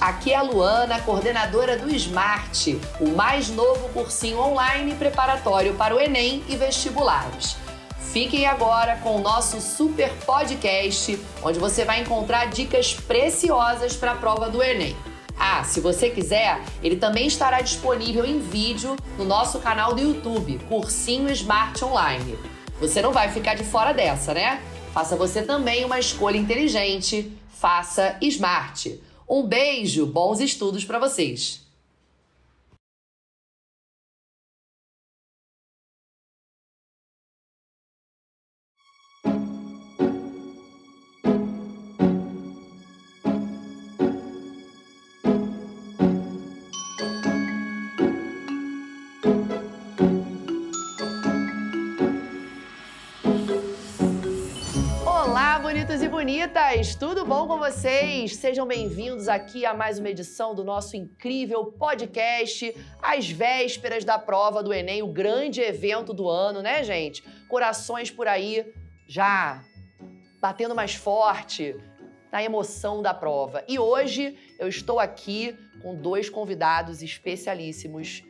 [0.00, 6.00] Aqui é a Luana, coordenadora do Smart, o mais novo cursinho online preparatório para o
[6.00, 7.56] Enem e vestibulares.
[8.12, 14.16] Fiquem agora com o nosso super podcast, onde você vai encontrar dicas preciosas para a
[14.16, 14.96] prova do Enem.
[15.38, 20.58] Ah, se você quiser, ele também estará disponível em vídeo no nosso canal do YouTube,
[20.68, 22.36] Cursinho Smart Online.
[22.80, 24.60] Você não vai ficar de fora dessa, né?
[24.92, 27.30] Faça você também uma escolha inteligente.
[27.60, 29.00] Faça Smart.
[29.32, 31.61] Um beijo, bons estudos para vocês.
[55.92, 56.94] Bonitos e bonitas!
[56.94, 58.36] Tudo bom com vocês?
[58.36, 64.62] Sejam bem-vindos aqui a mais uma edição do nosso incrível podcast, às vésperas da prova
[64.62, 67.22] do Enem, o grande evento do ano, né, gente?
[67.46, 68.72] Corações por aí
[69.06, 69.62] já
[70.40, 71.76] batendo mais forte
[72.30, 73.62] na emoção da prova.
[73.68, 78.24] E hoje eu estou aqui com dois convidados especialíssimos.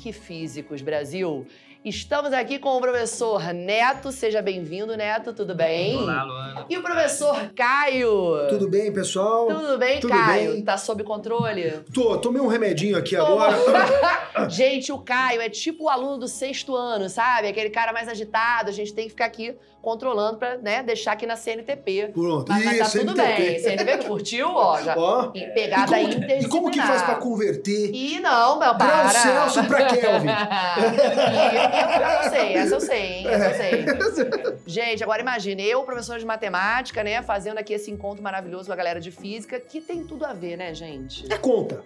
[0.00, 1.44] Que físicos, Brasil!
[1.82, 4.12] Estamos aqui com o professor Neto.
[4.12, 5.32] Seja bem-vindo, Neto.
[5.32, 5.96] Tudo bem?
[5.96, 6.66] Olá, Luana.
[6.68, 8.48] E o professor Caio.
[8.50, 9.46] Tudo bem, pessoal?
[9.46, 10.52] Tudo bem, Tudo Caio?
[10.52, 10.62] bem.
[10.62, 11.80] Tá sob controle?
[11.94, 13.46] Tô, tomei um remedinho aqui Toma.
[13.46, 14.48] agora.
[14.50, 17.48] gente, o Caio é tipo o aluno do sexto ano, sabe?
[17.48, 18.68] Aquele cara mais agitado.
[18.68, 22.10] A gente tem que ficar aqui controlando pra né, deixar aqui na CNTP.
[22.12, 22.50] Pronto.
[22.50, 23.58] Mas, mas tá Isso, tudo bem.
[23.58, 24.80] CNTP curtiu, ó.
[24.82, 24.94] Já.
[24.96, 25.30] Ó.
[25.34, 26.42] E E pegada como, interdisciplinar.
[26.42, 27.90] e como que faz pra converter?
[27.94, 29.10] Ih, não, meu, para.
[29.10, 30.28] Grau Celsius pra Kelvin.
[30.28, 30.30] Ih,
[32.00, 33.26] eu não sei, essa eu sei, hein?
[33.28, 33.70] Essa eu sei.
[33.80, 34.56] É.
[34.66, 38.76] Gente, agora imagine, eu, professor de matemática, né, fazendo aqui esse encontro maravilhoso com a
[38.76, 41.24] galera de física, que tem tudo a ver, né, gente?
[41.32, 41.82] É conta.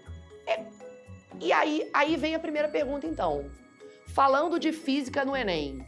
[1.41, 3.44] E aí, aí vem a primeira pergunta, então.
[4.15, 5.84] Falando de física no Enem,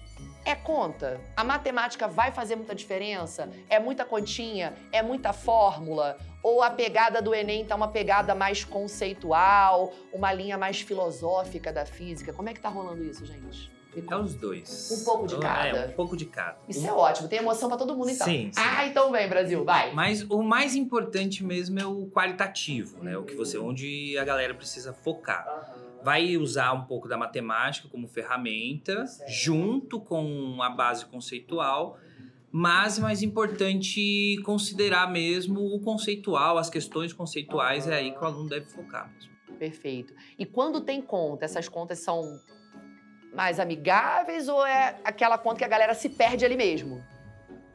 [0.47, 1.21] é conta?
[1.37, 3.51] A matemática vai fazer muita diferença?
[3.69, 4.75] É muita continha?
[4.93, 6.17] É muita fórmula?
[6.43, 11.85] Ou a pegada do Enem tá uma pegada mais conceitual, uma linha mais filosófica da
[11.85, 12.33] física?
[12.33, 13.75] Como é que tá rolando isso, gente?
[14.11, 14.91] É os dois.
[14.93, 15.79] Um pouco de cada.
[15.79, 16.59] É, um pouco de cada.
[16.69, 18.27] Isso Um- é ótimo, tem emoção pra todo mundo, então.
[18.27, 18.61] Sim, sim.
[18.63, 19.91] Ah, então vem, Brasil, vai.
[19.95, 23.17] Mas o mais importante mesmo é o qualitativo, né?
[23.17, 25.47] O que você, onde a galera precisa focar.
[26.07, 29.29] Vai usar um pouco da matemática como ferramenta, Certo.
[29.29, 31.99] junto com a base conceitual,
[32.53, 38.49] mas mais importante considerar mesmo o conceitual, as questões conceituais, é aí que o aluno
[38.49, 39.33] deve focar mesmo.
[39.59, 40.15] Perfeito.
[40.39, 42.23] E quando tem conta, essas contas são
[43.35, 47.03] mais amigáveis ou é aquela conta que a galera se perde ali mesmo?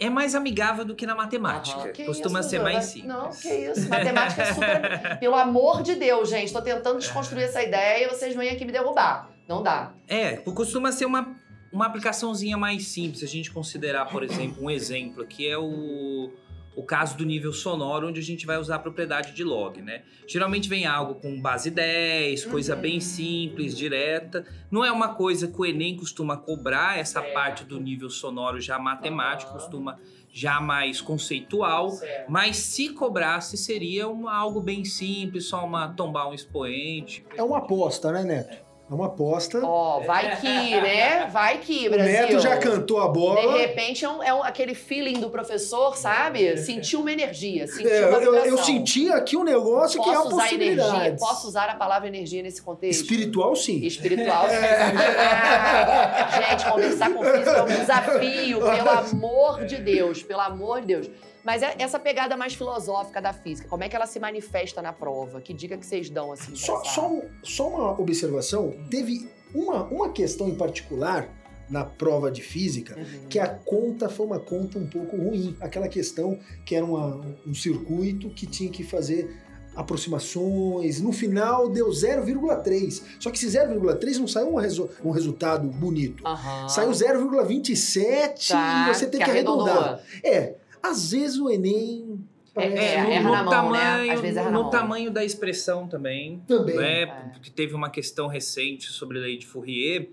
[0.01, 1.89] É mais amigável do que na matemática.
[1.89, 2.71] Que Costuma isso, ser Duda?
[2.71, 3.07] mais simples.
[3.07, 3.87] Não, que isso.
[3.87, 5.19] Matemática é super.
[5.19, 6.51] Pelo amor de Deus, gente.
[6.51, 9.29] Tô tentando desconstruir essa ideia e vocês vêm aqui me derrubar.
[9.47, 9.93] Não dá.
[10.07, 11.35] É, costuma ser uma,
[11.71, 13.19] uma aplicaçãozinha mais simples.
[13.19, 16.31] Se a gente considerar, por exemplo, um exemplo que é o,
[16.75, 20.03] o caso do nível sonoro, onde a gente vai usar a propriedade de log, né?
[20.25, 22.81] Geralmente vem algo com base 10, coisa Uhum.
[22.81, 24.45] bem simples, direta.
[24.69, 27.33] Não é uma coisa que o Enem costuma cobrar, essa Certo.
[27.33, 29.59] parte do nível sonoro já matemático, Aham.
[29.59, 29.99] costuma
[30.33, 31.91] já mais conceitual.
[31.91, 32.21] Certo.
[32.27, 37.25] Mas se cobrasse, seria uma, algo bem simples, só uma tombar um expoente.
[37.35, 38.53] É uma aposta, né, Neto?
[38.53, 39.59] É uma aposta.
[39.63, 40.47] Ó, vai que,
[40.81, 41.27] né?
[41.31, 42.11] Vai que, o Brasil.
[42.13, 43.57] Neto já cantou a De bola.
[43.57, 46.57] repente é, um- é um- aquele feeling do professor, sabe?
[46.57, 50.27] Sentiu uma energia, sentiu É, uma eu, eu senti aqui um negócio que é Posso
[50.27, 50.75] uma usar energia?
[50.83, 51.19] possibilidade.
[51.19, 53.01] Posso usar a palavra energia nesse contexto?
[53.01, 53.77] Espiritual, sim.
[53.85, 54.45] Espiritual.
[54.47, 60.87] Ah, gente, conversar com físico é um desafio, pelo amor de Deus, pelo amor de
[60.87, 61.09] Deus.
[61.43, 64.93] Mas é- essa pegada mais filosófica da física, como é que ela se manifesta na
[64.93, 65.41] prova?
[65.41, 66.55] Que dica que vocês dão assim?
[66.55, 68.73] Só, só, um- só uma observação.
[68.89, 71.27] Teve uma, uma questão em particular
[71.69, 73.27] na prova de física Uhum.
[73.29, 75.55] que a conta foi uma conta um pouco ruim.
[75.61, 79.33] Aquela questão que era uma- um circuito que tinha que fazer
[79.73, 80.99] aproximações.
[80.99, 83.01] No final deu 0,3.
[83.19, 86.25] Só que esse 0,3 não saiu um, resu- um resultado bonito.
[86.27, 86.67] Aham.
[86.67, 89.77] Saiu 0,27 Tá, e você tem que, arredondar.
[89.77, 89.99] arredondou.
[90.23, 92.19] É, às vezes o Enem
[92.53, 93.79] parece É, no, erra no na mão, né?
[93.79, 94.69] tamanho, Às vezes erra na no mão.
[94.71, 96.41] tamanho da expressão também.
[96.47, 96.75] também.
[96.75, 97.01] né?
[97.01, 97.05] É.
[97.05, 100.09] Porque teve uma questão recente sobre a lei de Fourier,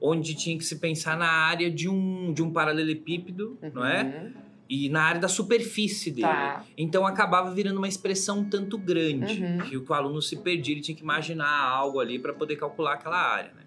[0.00, 4.02] onde tinha que se pensar na área de um, de um paralelepípedo, não é?
[4.04, 4.32] Uhum.
[4.68, 6.26] E na área da superfície dele.
[6.28, 6.64] Tá.
[6.78, 9.58] Então acabava virando uma expressão um tanto grande, Uhum.
[9.58, 12.56] que o que o aluno se perdia, ele tinha que imaginar algo ali para poder
[12.56, 13.62] calcular aquela área, né?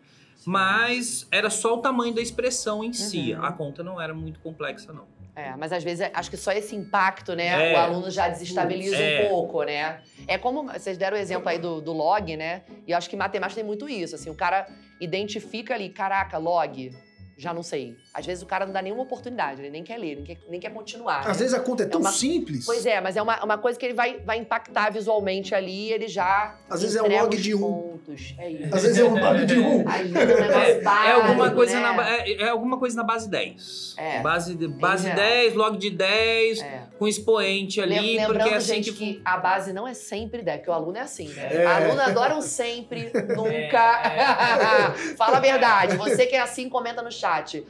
[0.45, 3.43] Mas era só o tamanho da expressão em si, Uhum.
[3.43, 5.05] a conta não era muito complexa não.
[5.35, 7.71] É, mas às vezes acho que só esse impacto, né?
[7.71, 7.73] É.
[7.73, 9.25] O aluno já desestabiliza É.
[9.25, 9.99] um pouco, né?
[10.27, 12.61] É como vocês deram o exemplo aí do, do log, né?
[12.87, 14.15] E eu acho que matemática tem muito isso.
[14.15, 14.65] Assim, o cara
[14.99, 16.95] identifica ali, caraca, log,
[17.37, 17.97] já não sei.
[18.13, 20.59] Às vezes o cara não dá nenhuma oportunidade, ele nem quer ler, nem quer, nem
[20.59, 21.25] quer continuar.
[21.25, 21.31] né?
[21.31, 22.65] Às vezes a conta é tão uma- simples.
[22.65, 26.07] Pois é, mas é uma, uma coisa que ele vai, vai impactar visualmente ali, ele
[26.07, 26.55] já.
[26.69, 27.99] Às vezes é um log de um.
[28.37, 28.75] É isso.
[28.75, 29.83] Às vezes é um log de um.
[29.89, 31.81] Aí é um negócio É, é alguma coisa né?
[31.91, 33.95] na, é, é alguma coisa na base 10.
[33.97, 34.19] É.
[34.21, 35.17] Base, base geral.
[35.17, 36.83] 10, log de 10, É.
[36.97, 39.15] com expoente ali, Lem- Lembrando, porque é assim gente, que.
[39.15, 39.21] que...
[39.25, 41.49] a base não é sempre 10, porque o aluno é assim, né?
[41.53, 41.65] É.
[41.65, 44.01] Aluno adora um sempre, nunca.
[45.17, 45.97] Fala a verdade.
[45.97, 47.24] Você que é assim, comenta no chat.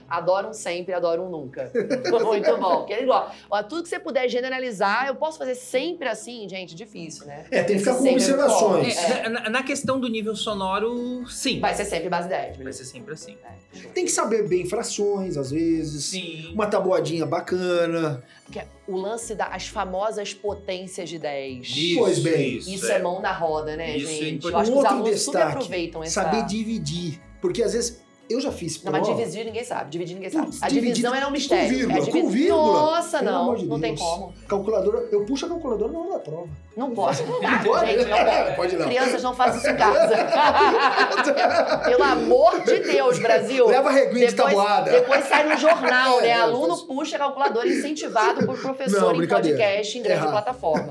[0.09, 1.71] Adora um sempre, adora um nunca.
[2.23, 2.85] Muito bom.
[3.05, 3.31] Gosta.
[3.49, 7.45] Ó, tudo que você puder generalizar, eu posso fazer sempre assim, gente, difícil, né?
[7.51, 8.93] É, tem que ficar com Sempre observações.
[8.95, 9.11] forte.
[9.13, 11.59] É, na, na questão do nível sonoro, sim.
[11.59, 12.79] Vai ser sempre base 10, Vai beleza?
[12.79, 13.37] ser sempre assim.
[13.43, 13.87] É.
[13.89, 16.05] Tem que saber bem frações, às vezes.
[16.05, 16.51] Sim.
[16.53, 18.23] Uma tabuadinha bacana.
[18.51, 21.67] Que é o lance das famosas potências de 10.
[21.67, 22.57] Isso, Pois bem.
[22.57, 24.35] Isso é mão na roda, né, Isso é gente?
[24.47, 24.53] importante.
[24.53, 26.23] Eu acho Um que os alunos destaque, aproveitam essa...
[26.23, 27.21] Saber dividir.
[27.41, 29.07] Porque às vezes eu já fiz Não, prova.
[29.07, 29.89] mas dividir ninguém sabe.
[29.91, 30.49] Dividir ninguém sabe.
[30.61, 31.69] A dividir divisão é um com mistério.
[31.69, 32.73] vírgula, é divi- com vírgula.
[32.81, 33.55] Nossa, Pelo não.
[33.55, 34.33] de não tem como.
[34.47, 36.47] Calculadora, eu puxo a calculadora na hora da prova.
[36.75, 37.23] Não pode.
[37.25, 37.91] Não pode?
[37.91, 38.55] Gente, não pode.
[38.55, 38.85] Pode não.
[38.87, 40.15] Crianças não fazem isso em casa.
[41.85, 43.67] Pelo amor de Deus, Brasil.
[43.67, 44.91] Leva a reguinha de tabuada.
[44.91, 46.27] depois sai no jornal, né?
[46.29, 50.89] É, Aluno depois- puxa a calculadora incentivado por professor Não, em podcast em grande plataforma.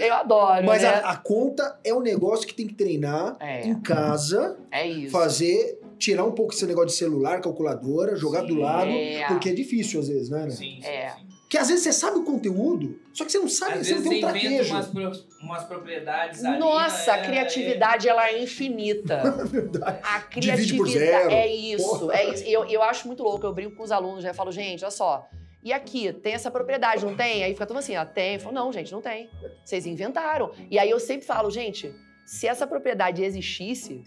[0.00, 0.88] Eu adoro, Mas né?
[1.04, 4.93] a, a conta é um negócio que tem que treinar É, em casa, é isso.
[5.10, 8.60] Fazer, tirar um pouco esse negócio de celular, calculadora, jogar do Sim.
[8.60, 9.26] lado, É.
[9.28, 10.44] porque é difícil às vezes, né?
[10.44, 10.50] né?
[10.50, 11.10] Sim, sim, É.
[11.10, 11.24] sim.
[11.42, 14.02] Porque às vezes você sabe o conteúdo, só que você não sabe, Às você não
[14.02, 14.74] vezes tem um você inventa traquejo.
[14.74, 16.58] umas, pro- umas propriedades ali.
[16.58, 17.26] Nossa, a né?
[17.26, 19.22] criatividade ela é infinita.
[19.46, 20.00] Verdade.
[20.02, 22.14] A criatividade é isso, Porra.
[22.16, 22.44] é isso.
[22.44, 24.30] Eu, eu acho muito louco, eu brinco com os alunos, né?
[24.30, 25.28] Eu falo, gente, olha só.
[25.62, 27.44] E aqui, tem essa propriedade, não tem?
[27.44, 28.34] Aí fica todo assim, ó, tem.
[28.34, 29.30] Eu falo, não, gente, não tem.
[29.64, 30.50] Vocês inventaram.
[30.70, 31.94] E aí eu sempre falo, gente,
[32.26, 34.02] se essa propriedade existisse,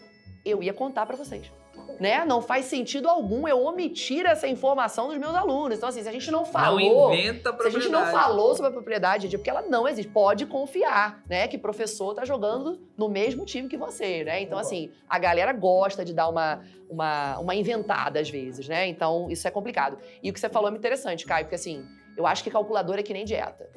[0.50, 1.52] eu ia contar pra vocês.
[2.00, 2.24] Né?
[2.26, 5.78] Não faz sentido algum eu omitir essa informação dos meus alunos.
[5.78, 6.80] Então, assim, se a gente não falou.
[6.80, 9.88] Não inventa a Se a gente não falou sobre a propriedade, é porque ela não
[9.88, 10.12] existe.
[10.12, 11.48] Pode confiar, né?
[11.48, 14.42] Que professor tá jogando no mesmo time que você, né?
[14.42, 18.88] Então, assim, a galera gosta de dar uma, uma, uma inventada às vezes, né?
[18.88, 19.98] Então, isso é complicado.
[20.22, 21.84] E o que você falou é muito interessante, Caio, porque assim,
[22.16, 23.70] eu acho que calculadora é que nem dieta.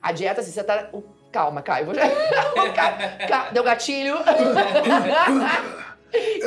[0.00, 0.90] A dieta, assim, você tá.
[1.36, 1.86] O- Calma, Caio.
[2.74, 4.16] Ca- ca- Deu gatilho.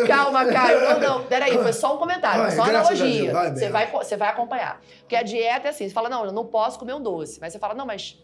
[0.07, 0.81] Calma, Caio.
[0.81, 1.23] Não, não.
[1.25, 3.31] Peraí, foi só um comentário, Vai, só uma analogia.
[3.33, 4.81] Vai, você, vai, você vai acompanhar.
[5.01, 7.39] Porque a dieta é assim: você fala, não, eu não posso comer um doce.
[7.39, 8.17] Mas você fala, não, mas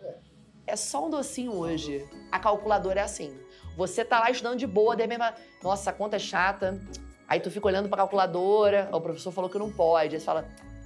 [0.66, 2.06] é só um docinho hoje.
[2.32, 3.38] A calculadora é assim.
[3.78, 6.80] Você tá lá estudando de boa, repente, fala, nossa, a conta é chata.
[7.28, 10.16] Aí tu fica olhando pra calculadora, o professor falou que não pode.
[10.16, 10.46] Aí você fala,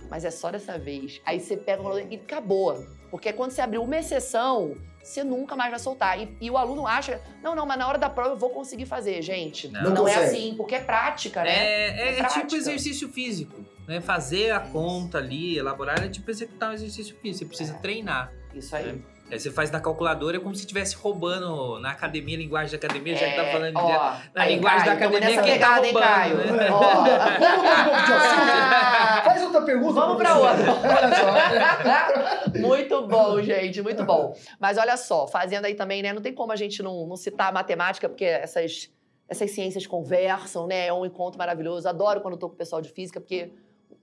[0.09, 1.21] mas é só dessa vez.
[1.25, 2.83] Aí você pega a calculadora e acabou.
[3.11, 4.75] Porque quando você abrir uma exceção,
[5.09, 6.19] você nunca mais vai soltar.
[6.19, 8.85] E, e o aluno acha, não, não, mas na hora da prova eu vou conseguir
[8.85, 9.21] fazer.
[9.21, 9.81] Gente, Não.
[9.83, 11.49] não, Não é assim, porque é prática, né?
[11.49, 13.65] É, é- É é tipo exercício físico.
[13.87, 13.99] Né?
[13.99, 17.39] Fazer a conta ali, elaborar, é tipo executar um exercício físico.
[17.39, 17.77] Você precisa É.
[17.79, 18.31] treinar.
[18.53, 19.01] Isso aí.
[19.31, 23.15] Aí você faz na calculadora é como se estivesse roubando na academia, linguagem da academia,
[23.15, 25.59] já que tá falando de É, ó, na aí, linguagem da Caio, tamo academia, quem
[25.59, 26.37] tá pegada, hein, roubando, Caio?
[26.37, 26.69] né?
[26.71, 26.79] Ó.
[26.79, 29.23] Vamos mudar um pouco de assunto?
[29.23, 29.93] Faz outra pergunta.
[29.93, 30.71] Vamos pra outra.
[30.89, 32.59] Olha só.
[32.59, 34.35] muito bom, gente, muito bom.
[34.59, 36.11] Mas olha só, fazendo aí também, né?
[36.13, 38.89] Não tem como a gente não, não citar a matemática, porque essas,
[39.27, 40.87] essas ciências conversam, né?
[40.87, 41.87] É um encontro maravilhoso.
[41.87, 43.51] Adoro quando eu tô com o pessoal de física, porque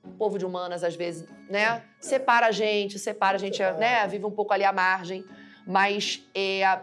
[0.05, 1.83] o povo de humanas, às vezes, né?
[2.01, 4.07] Separa a gente, separa a gente, né?
[4.07, 5.25] Vive um pouco ali à margem.
[5.67, 6.81] Mas, é,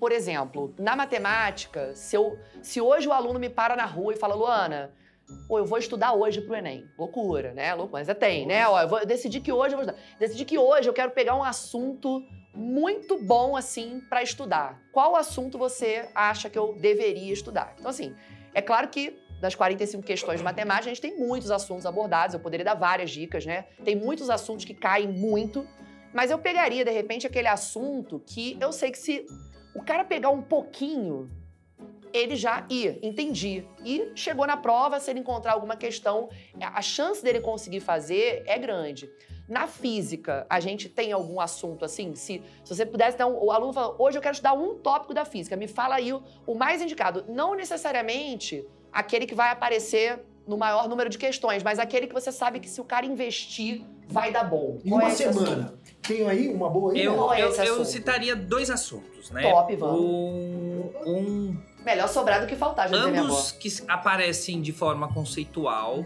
[0.00, 4.16] por exemplo, na matemática, se, eu, se hoje o aluno me para na rua e
[4.16, 4.92] fala, Luana,
[5.48, 6.88] Pô, eu vou estudar hoje pro Enem.
[6.96, 7.74] Loucura, né?
[7.74, 8.00] Loucura.
[8.00, 8.66] Mas é tem, né?
[8.68, 10.00] Ó, eu, vou, eu decidi que hoje eu vou estudar.
[10.18, 12.22] Decidi que hoje eu quero pegar um assunto
[12.54, 14.80] muito bom, assim, pra estudar.
[14.92, 17.74] Qual assunto você acha que eu deveria estudar?
[17.78, 18.14] Então, assim,
[18.54, 22.34] é claro que das 45 questões de matemática, a gente tem muitos assuntos abordados.
[22.34, 23.66] Eu poderia dar várias dicas, né?
[23.84, 25.66] Tem muitos assuntos que caem muito.
[26.12, 29.26] Mas eu pegaria, de repente, aquele assunto que eu sei que se
[29.74, 31.30] o cara pegar um pouquinho,
[32.12, 33.66] ele já ia, entendi.
[33.84, 38.58] E chegou na prova, se ele encontrar alguma questão, a chance dele conseguir fazer é
[38.58, 39.10] grande.
[39.48, 42.14] Na física, a gente tem algum assunto assim?
[42.16, 43.44] Se, se você pudesse dar um.
[43.44, 46.22] O aluno fala, hoje eu quero estudar um tópico da física, me fala aí o,
[46.46, 47.24] o mais indicado.
[47.28, 48.66] Não necessariamente
[48.96, 52.68] aquele que vai aparecer no maior número de questões, mas aquele que você sabe que
[52.68, 54.78] se o cara investir, vai dar bom.
[54.82, 55.50] Em Qual uma é semana.
[55.50, 55.78] assunto?
[56.00, 57.02] Tem aí uma boa aí?
[57.02, 59.42] Eu, é eu, eu citaria dois assuntos, né?
[59.42, 60.00] Top, vamos.
[60.00, 66.04] Um, um Melhor sobrar do que faltar, já ambos que aparecem de forma conceitual,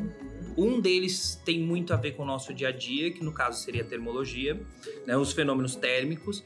[0.58, 3.62] Um deles tem muito a ver com o nosso dia a dia, que no caso
[3.62, 4.60] seria a termologia,
[5.06, 6.42] né, os fenômenos térmicos.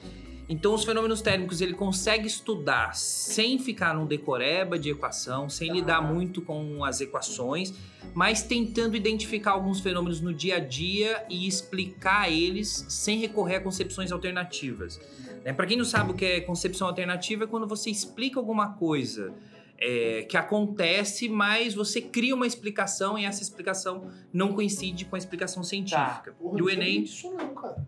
[0.49, 5.75] Então, os fenômenos térmicos ele consegue estudar sem ficar num decoreba de equação, sem Tá.
[5.75, 7.73] lidar muito com as equações,
[8.13, 13.61] mas tentando identificar alguns fenômenos no dia a dia e explicar eles sem recorrer a
[13.61, 15.01] concepções alternativas.
[15.45, 15.53] Né?
[15.53, 19.33] Para quem não sabe o que é concepção alternativa, é quando você explica alguma coisa
[19.79, 25.19] é, que acontece, mas você cria uma explicação e essa explicação não coincide com a
[25.19, 26.33] explicação científica.
[26.39, 27.85] Porra, E o Enem, disso não, cara.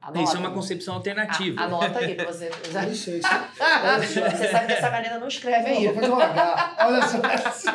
[0.00, 0.22] Anota.
[0.22, 1.60] isso é uma concepção alternativa.
[1.60, 2.50] A- Anota aí pra você.
[2.74, 3.10] Olha só.
[4.30, 5.84] Você sabe que essa caneta não escreve Não, aí.
[5.88, 6.76] vou fazer um H.
[6.80, 7.02] Olha
[7.52, 7.72] só.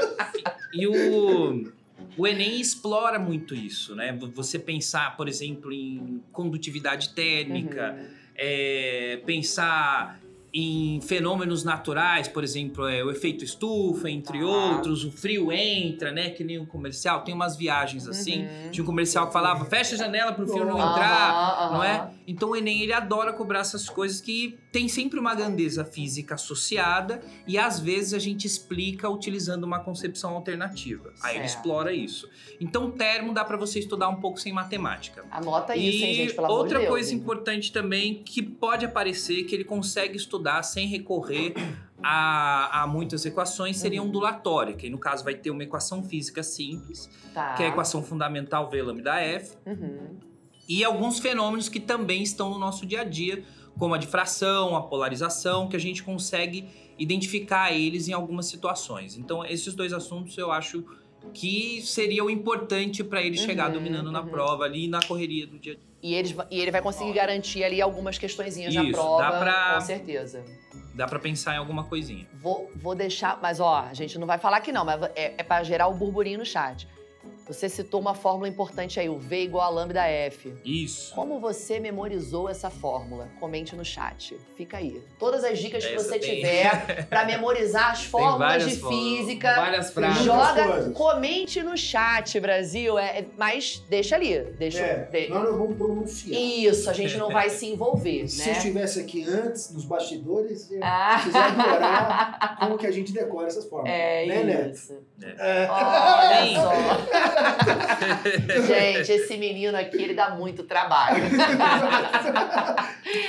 [0.74, 1.72] E o,
[2.18, 4.18] o Enem explora muito isso, né?
[4.34, 8.08] Você pensar, por exemplo, em condutividade térmica, Uhum.
[8.36, 10.20] é, pensar
[10.58, 14.46] em fenômenos naturais, por exemplo, é, o efeito estufa, entre Ah.
[14.46, 16.30] outros, o frio entra, né?
[16.30, 17.26] Que nem um comercial.
[17.26, 18.44] Tem umas viagens assim.
[18.46, 18.72] Uhum.
[18.72, 21.32] Tinha um comercial que falava, fecha a janela pro frio não entrar.
[21.32, 22.10] Aham, não é?
[22.26, 27.22] Então o Enem ele adora cobrar essas coisas que tem sempre uma grandeza física associada
[27.46, 31.12] e às vezes a gente explica utilizando uma concepção alternativa.
[31.22, 31.58] Aí ele Certo.
[31.58, 32.30] explora isso.
[32.62, 35.26] Então termo dá para você estudar um pouco sem matemática.
[35.30, 36.90] Anota isso, hein, gente, pelo amor de outra Deus.
[36.90, 37.18] coisa hein?
[37.20, 41.54] importante também que pode aparecer que ele consegue estudar sem recorrer
[42.04, 44.08] a, a muitas equações seria Uhum.
[44.10, 47.54] ondulatória, que no caso vai ter uma equação física simples, Tá.
[47.56, 50.18] que é a equação fundamental V lambda F, Uhum.
[50.70, 53.44] e alguns fenômenos que também estão no nosso dia a dia,
[53.78, 59.18] como a difração, a polarização, que a gente consegue identificar eles em algumas situações.
[59.18, 60.84] Então, esses dois assuntos eu acho
[61.34, 64.28] que seria o importante para ele chegar Uhum, dominando na uhum.
[64.30, 65.86] prova ali na correria do dia a dia.
[66.06, 69.74] E, eles, e ele vai conseguir garantir ali algumas questõezinhas na Isso, prova, dá pra-
[69.74, 70.46] com certeza.
[70.94, 72.28] Dá para pensar em alguma coisinha.
[72.36, 75.42] Vou, vou deixar, mas ó, a gente não vai falar aqui não, mas é, é
[75.44, 76.88] para gerar o burburinho no chat.
[77.48, 80.52] Você citou uma fórmula importante aí, o V igual a lambda F.
[80.66, 81.14] Isso.
[81.14, 83.28] Como você memorizou essa fórmula?
[83.40, 84.36] Comente no chat.
[84.58, 85.00] Fica aí.
[85.20, 89.56] Todas as dicas que Essa você tem- tiver para memorizar as fórmulas de fórmulas, física,
[89.56, 90.24] várias frases.
[90.24, 92.98] joga, comente no chat, Brasil.
[92.98, 94.80] É, é- mas deixa ali, deixa.
[94.80, 96.42] É, de- nós não vamos pronunciar.
[96.42, 98.48] Isso, a gente não vai se envolver, Se né?
[98.48, 101.22] eu estivesse aqui antes, nos bastidores, eu Ah.
[101.24, 103.92] decorar como que a gente decora essas formas.
[103.92, 104.70] É né, Neto?
[104.74, 104.98] isso.
[105.22, 105.68] É.
[105.70, 107.35] Olha só.
[108.68, 111.24] Gente, esse menino aqui, ele dá muito trabalho.
[111.26, 111.30] é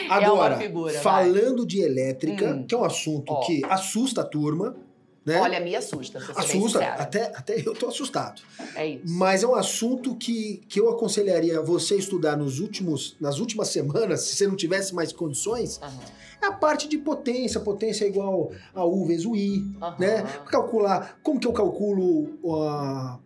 [0.09, 0.93] Agora, figura.
[0.93, 1.03] vai.
[1.03, 2.65] falando de elétrica, Hum.
[2.67, 3.41] que é um assunto Ó.
[3.41, 4.77] que assusta a turma,
[5.25, 5.41] né?
[5.41, 8.41] Olha, me assusta, assusta, até, até eu tô assustado.
[8.77, 9.03] É isso.
[9.09, 14.21] Mas é um assunto que, que eu aconselharia você estudar nos últimos, nas últimas semanas,
[14.23, 15.99] se você não tivesse mais condições, Aham,
[16.43, 17.59] é a parte de potência.
[17.59, 19.97] Potência é igual a U vezes o I, aham.
[19.99, 20.23] né?
[20.49, 23.19] Calcular, como que eu calculo ah,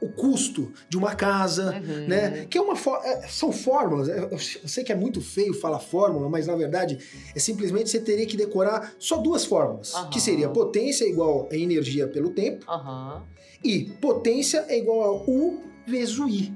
[0.00, 2.08] o custo de uma casa, Uhum.
[2.08, 2.46] né?
[2.48, 4.08] Que é uma é, são fórmulas.
[4.08, 6.98] Eu eu sei que é muito feio falar fórmula, mas na verdade
[7.34, 10.08] é simplesmente você teria que decorar só duas fórmulas, Aham.
[10.10, 13.22] que seria potência igual a energia pelo tempo Aham,
[13.62, 16.54] e potência é igual a U vezes o I.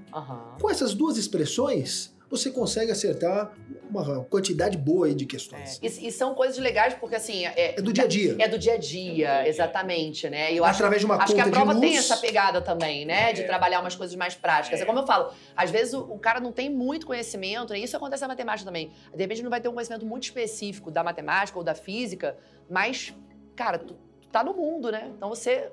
[0.60, 3.52] Com essas duas expressões, você consegue acertar
[3.90, 5.78] uma quantidade boa aí de questões.
[5.82, 8.36] É, E, e são coisas legais porque, assim, é, É do dia a dia.
[8.38, 10.52] é do dia a dia, exatamente, né?
[10.52, 11.90] E eu acho Através de uma Acho que conta a prova de luz.
[11.90, 13.32] tem essa pegada também, né?
[13.32, 13.46] De É.
[13.46, 14.80] trabalhar umas coisas mais práticas.
[14.80, 14.86] É, É.
[14.86, 17.78] como eu falo, às vezes o, o cara não tem muito conhecimento, né?
[17.78, 18.90] Isso acontece na matemática também.
[19.12, 22.36] De repente não vai ter um conhecimento muito específico da matemática ou da física,
[22.68, 23.14] mas,
[23.54, 25.10] cara, tu, tu tá no mundo, né?
[25.16, 25.70] Então você.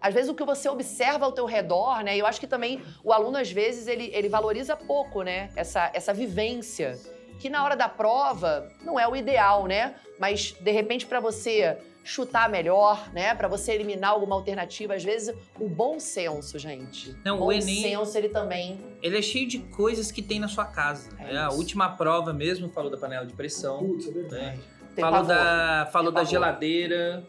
[0.00, 2.16] Às vezes o que você observa ao teu redor, né?
[2.16, 5.50] Eu acho que também o aluno, às vezes, ele, ele valoriza pouco, né?
[5.56, 6.98] Essa, essa vivência.
[7.40, 9.94] Que na hora da prova não é o ideal, né?
[10.18, 13.34] Mas, de repente, para você chutar melhor, né?
[13.34, 14.94] Pra você eliminar alguma alternativa.
[14.94, 17.14] Às vezes, o bom senso, gente.
[17.24, 18.80] Não, bom o Enem- senso, ele também.
[19.02, 21.10] Ele é cheio de coisas que tem na sua casa.
[21.18, 21.38] É né?
[21.40, 23.78] A última prova mesmo falou da panela de pressão.
[23.78, 24.60] Putz, é verdade.
[24.94, 25.34] Tem falou pavor.
[25.36, 26.30] da, falou Tem da pavor.
[26.30, 27.24] geladeira.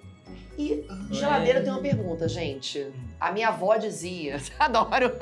[0.59, 2.91] E geladeira tem uma pergunta, gente.
[3.17, 5.15] A minha avó dizia, adoro.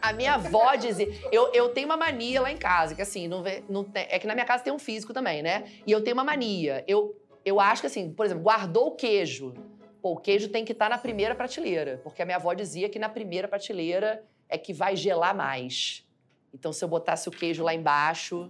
[0.00, 1.08] a minha avó dizia.
[1.32, 4.20] Eu, eu tenho uma mania lá em casa, que assim, não vê, não tem- é
[4.20, 5.64] que na minha casa tem um físico também, né?
[5.84, 6.84] E eu tenho uma mania.
[6.86, 9.52] Eu, eu acho que assim, por exemplo, guardou o queijo.
[10.00, 13.00] Pô, o queijo tem que estar na primeira prateleira, porque a minha avó dizia que
[13.00, 16.06] na primeira prateleira é que vai gelar mais.
[16.54, 18.48] Então, se eu botasse o queijo lá embaixo,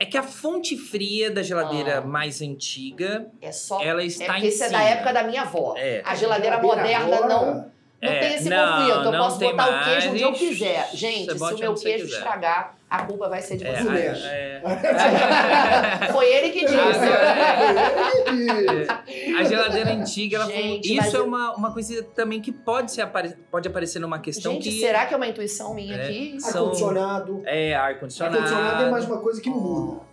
[0.00, 2.00] É que a fonte fria da geladeira Ah.
[2.02, 3.82] mais antiga, é só.
[3.82, 4.78] ela é está porque em isso é cima.
[4.78, 5.74] da época da minha avó.
[5.76, 6.02] É.
[6.04, 6.58] A geladeira Geladeira
[7.00, 7.77] moderna agora, não.
[8.00, 8.98] Não É, tem esse não, conflito.
[8.98, 9.86] Eu não posso botar o mais.
[9.88, 10.88] queijo onde eu quiser.
[10.94, 12.18] Gente, se o meu queijo quiser.
[12.18, 13.82] estragar, a culpa vai ser de É, você.
[13.82, 14.16] Mulher.
[14.24, 14.62] é-
[16.12, 16.76] Foi ele que disse.
[19.38, 22.92] a geladeira antiga, ela foi- Gente, mas isso é uma, uma coisa também que pode,
[22.92, 26.04] ser apare- pode aparecer numa questão Gente, que será que é uma intuição minha É.
[26.04, 26.36] aqui?
[26.40, 27.42] São- Ar-condicionado.
[27.46, 28.36] é ar-condicionado.
[28.36, 30.06] Ar-condicionado é mais uma coisa que muda.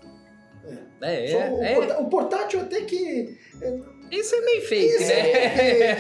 [1.02, 1.98] É, o, é, é.
[2.00, 3.38] o portátil até que.
[4.12, 5.32] Isso é meio fake, Isso né?
[5.32, 5.98] É,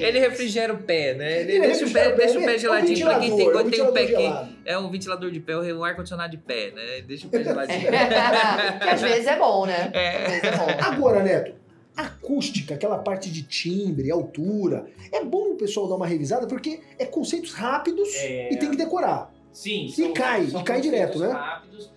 [0.08, 1.40] Ele refrigera o pé, né?
[1.42, 3.06] Ele Ele deixa o pé, deixa o pé é um geladinho.
[3.06, 4.48] Pra quem tem, ventilador, quando tem um pé gelado.
[4.64, 7.02] é um ventilador de pé, o ar-condicionado de pé, né?
[7.06, 7.80] Deixa o pé geladinho.
[7.80, 9.90] que às vezes é bom, né?
[9.92, 10.26] Às É.
[10.28, 10.66] vezes é bom.
[10.80, 11.52] Agora, Neto,
[11.96, 17.04] acústica, aquela parte de timbre, altura, é bom o pessoal dar uma revisada porque é
[17.04, 18.52] conceitos rápidos É.
[18.52, 19.32] e tem que decorar.
[19.52, 21.32] Sim, E cai, e cai direto, né?
[21.32, 21.90] rápidos.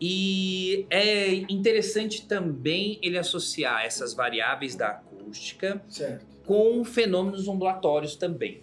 [0.00, 6.24] E é interessante também ele associar essas variáveis da acústica Certo.
[6.46, 8.62] com fenômenos ondulatórios também,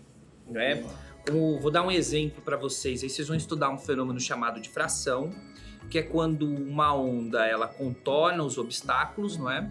[0.50, 0.84] não é?
[1.28, 3.04] Como- vou dar um exemplo para vocês.
[3.04, 5.34] Aí vocês vão estudar um fenômeno chamado de fração,
[5.90, 9.70] que é quando uma onda ela contorna os obstáculos, não é?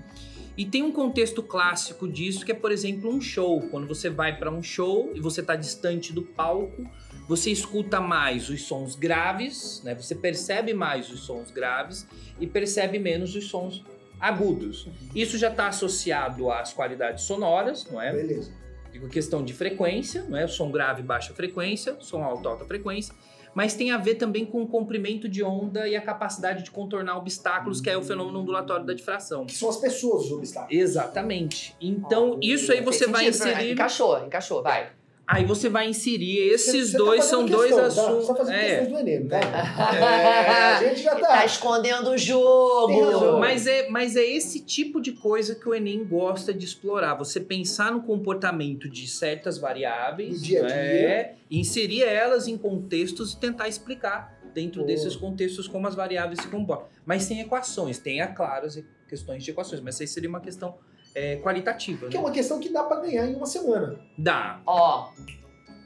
[0.56, 3.60] E tem um contexto clássico disso que é, por exemplo, um show.
[3.70, 6.88] Quando você vai para um show e você está distante do palco,
[7.26, 9.94] você escuta mais os sons graves, né?
[9.94, 12.06] Você percebe mais os sons graves
[12.38, 13.82] e percebe menos os sons
[14.20, 14.88] agudos.
[15.14, 18.12] Isso já está associado às qualidades sonoras, não é?
[18.12, 18.52] Beleza.
[18.92, 20.46] Digo, questão de frequência, não é?
[20.46, 23.14] Som grave, baixa frequência, som alto, alta frequência.
[23.54, 27.16] Mas tem a ver também com o comprimento de onda e a capacidade de contornar
[27.16, 29.46] obstáculos, que é o fenômeno ondulatório da difração.
[29.46, 30.76] Que são as pessoas os obstáculos.
[30.76, 31.74] Exatamente.
[31.80, 33.52] Então, isso aí você vai sentido, né?
[33.52, 33.72] inserir.
[33.72, 34.90] Encaixou, encaixou, vai.
[35.26, 38.14] Aí você vai inserir esses Você- você tá dois, fazendo são dois questão, assuntos.
[38.14, 38.20] Tá?
[38.20, 38.68] Você tá fazendo É.
[38.78, 39.38] questões do Enem, tá?
[39.38, 41.44] É, a gente já Tá tá.
[41.46, 43.38] escondendo o jogo.
[43.38, 47.14] Mas é, mas é esse tipo de coisa que o Enem gosta de explorar.
[47.14, 50.76] Você pensar no comportamento de certas variáveis, Do dia a dia.
[50.76, 54.86] né, e inserir elas em contextos e tentar explicar dentro Boa.
[54.86, 56.86] desses contextos como as variáveis se comportam.
[57.04, 58.78] Mas sem equações, tem, é claro, as
[59.08, 60.74] questões de equações, mas isso aí seria uma questão
[61.14, 62.08] é, qualitativa.
[62.08, 62.26] Que é né?
[62.26, 63.96] uma questão que dá pra ganhar em uma semana.
[64.18, 64.60] Dá.
[64.66, 65.10] Ó,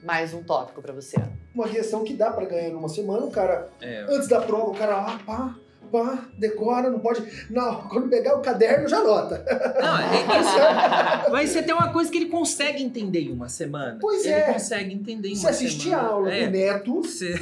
[0.02, 1.16] mais um tópico pra você.
[1.54, 3.24] Uma questão que dá pra ganhar em uma semana.
[3.24, 4.06] O cara, É.
[4.08, 5.54] antes da prova, o cara, ah, pá,
[5.90, 7.22] pá, decora, não pode.
[7.50, 9.44] Não, quando pegar o caderno, já anota.
[9.80, 10.58] Não, é isso.
[11.32, 13.98] Mas você tem uma coisa que ele consegue entender em uma semana.
[14.00, 14.40] Pois ele é.
[14.52, 16.08] consegue entender em Você uma assistir a semana.
[16.14, 16.46] aula É.
[16.46, 17.02] do Neto.
[17.02, 17.34] Você-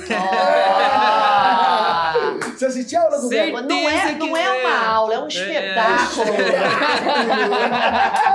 [2.36, 2.50] Ó.
[2.56, 3.68] Você assistir a aula do Certeza Neto.
[3.68, 4.66] Não é, não é é.
[4.66, 6.26] uma aula, é um espetáculo.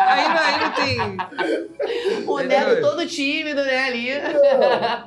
[0.07, 0.97] aí, não, aí não tem.
[2.27, 4.09] O É Neto todo tímido, né, ali.
[4.09, 5.03] É,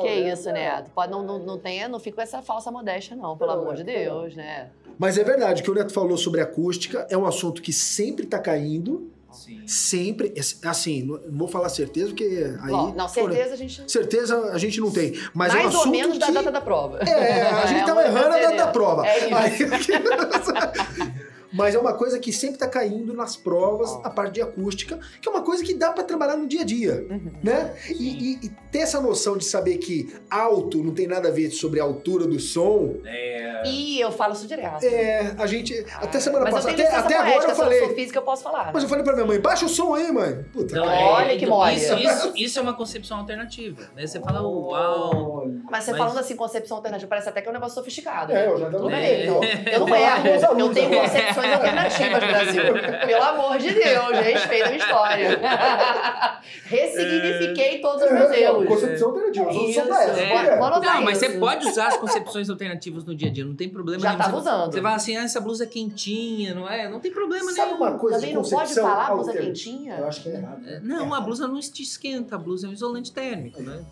[0.00, 0.90] Que é, isso, Neto?
[0.94, 3.74] Pode, não, não, não, tenha, não fica com essa falsa modéstia, não, pelo Não, amor
[3.74, 3.92] de não.
[3.92, 4.68] Deus, né?
[4.98, 8.26] Mas é verdade, o que o Neto falou sobre acústica é um assunto que sempre
[8.26, 9.10] tá caindo.
[9.30, 9.60] Sim.
[9.66, 10.32] Sempre.
[10.64, 12.70] Assim, não vou falar certeza, porque aí.
[12.70, 13.90] Bom, não, certeza a gente.
[13.92, 15.12] Certeza a gente não tem.
[15.34, 16.32] Mas mais é um assunto ou menos da que...
[16.32, 16.98] data da prova.
[17.00, 19.06] É, a gente É tava errando a data da prova.
[19.06, 19.34] É isso.
[19.34, 21.12] Aí-
[21.52, 25.28] Mas é uma coisa que sempre tá caindo nas provas, a parte de acústica, que
[25.28, 27.30] é uma coisa que dá pra trabalhar no dia a dia, Uhum.
[27.42, 27.74] né?
[27.88, 31.50] E, e- e ter essa noção de saber que alto não tem nada a ver
[31.50, 34.84] sobre a altura do som, É, E eu falo isso direto.
[34.84, 35.84] é, a gente.
[36.00, 37.78] Até semana Mas eu passada, tenho até, até agora eu se falei.
[37.80, 38.70] sou física, eu posso falar.
[38.72, 40.44] Mas eu falei pra minha mãe, baixa o som aí, mãe.
[40.52, 40.76] Puta.
[40.76, 41.74] Não, Olha é, que mole.
[41.74, 43.82] Isso, isso, isso é uma concepção alternativa.
[43.96, 44.06] Né?
[44.06, 45.46] Você fala, uau.
[45.70, 48.32] Mas você Mas- falando assim, concepção alternativa, parece até que é um negócio sofisticado.
[48.32, 48.46] É, né?
[48.48, 49.00] eu já Tudo É.
[49.00, 49.40] bem, então.
[49.72, 50.28] Eu não erro.
[50.58, 51.00] Eu tenho agora.
[51.08, 52.62] concepções alternativas, Brasil.
[53.06, 55.40] Pelo amor de Deus, respeita a minha história.
[56.66, 58.66] Ressignifiquei todos os meus É, erros.
[58.66, 59.94] concepção alternativa, eu sou.
[59.94, 60.32] É.
[60.32, 60.58] é?
[60.58, 64.00] Não, mas você pode usar as concepções alternativas no dia a dia, não tem problema
[64.00, 64.18] Já nenhum.
[64.22, 64.72] tava Você- usando.
[64.72, 66.88] Você fala assim, ah, essa blusa é quentinha, não é?
[66.88, 67.82] Não tem problema Sabe nenhum.
[67.84, 69.96] uma coisa Também não pode falar blusa quentinha?
[69.96, 70.66] Eu acho que é errado.
[70.68, 73.84] É, Não, a blusa não te esquenta, a blusa é um isolante térmico, né?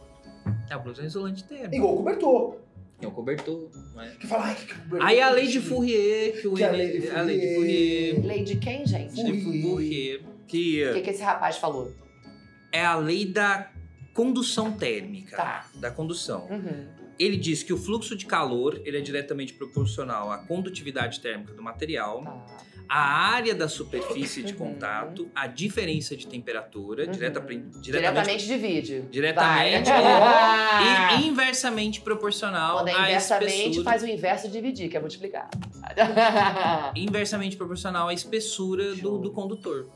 [0.71, 1.75] A blusa é um isolante térmico.
[1.75, 2.57] Igual o cobertor.
[3.01, 4.09] É um cobertor, não é?
[4.13, 5.07] Que fala, ai, que cobertor.
[5.07, 7.55] Aí a lei de Fourier, que o Que a Enem- lei de a lei de
[7.55, 8.27] Fourier.
[8.27, 9.15] Lei de quem, gente?
[9.23, 9.63] de Fourier.
[9.69, 11.93] Fourier, que O que, que esse rapaz falou?
[12.73, 13.71] é a lei da
[14.15, 15.67] condução térmica, Tá.
[15.75, 16.47] da condução.
[16.51, 16.87] Uhum.
[17.19, 21.63] Ele diz que o fluxo de calor ele é diretamente proporcional à condutividade térmica do
[21.63, 22.47] material, Tá.
[22.89, 23.01] à
[23.35, 24.59] área da superfície de Uhum.
[24.59, 27.11] contato, à diferença de temperatura, Uhum.
[27.11, 29.01] direta, diretamente, Diretamente divide.
[29.11, 31.23] diretamente Vai.
[31.23, 33.85] e inversamente proporcional Quando é à inversamente, espessura.
[33.85, 35.49] faz o inverso dividir, que é multiplicar.
[36.95, 39.89] Inversamente proporcional à espessura do, do condutor.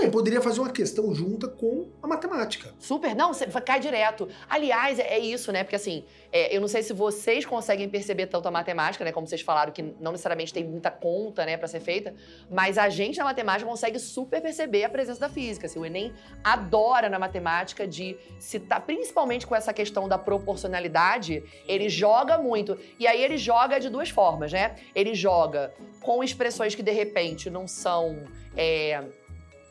[0.00, 2.72] Bem, poderia fazer uma questão junta com a matemática.
[2.78, 4.26] Super, não, você cai direto.
[4.48, 5.62] Aliás, é, é isso, né?
[5.62, 9.12] Porque assim, é, eu não sei se vocês conseguem perceber tanto a matemática, né?
[9.12, 12.14] Como vocês falaram, que não necessariamente tem muita conta, né, pra ser feita,
[12.50, 15.66] mas a gente na matemática consegue super perceber a presença da física.
[15.66, 21.90] Assim, o Enem adora na matemática de citar, principalmente com essa questão da proporcionalidade, ele
[21.90, 22.78] joga muito.
[22.98, 24.76] E aí ele joga de duas formas, né?
[24.94, 28.24] Ele joga com expressões que de repente não são.
[28.56, 29.04] É,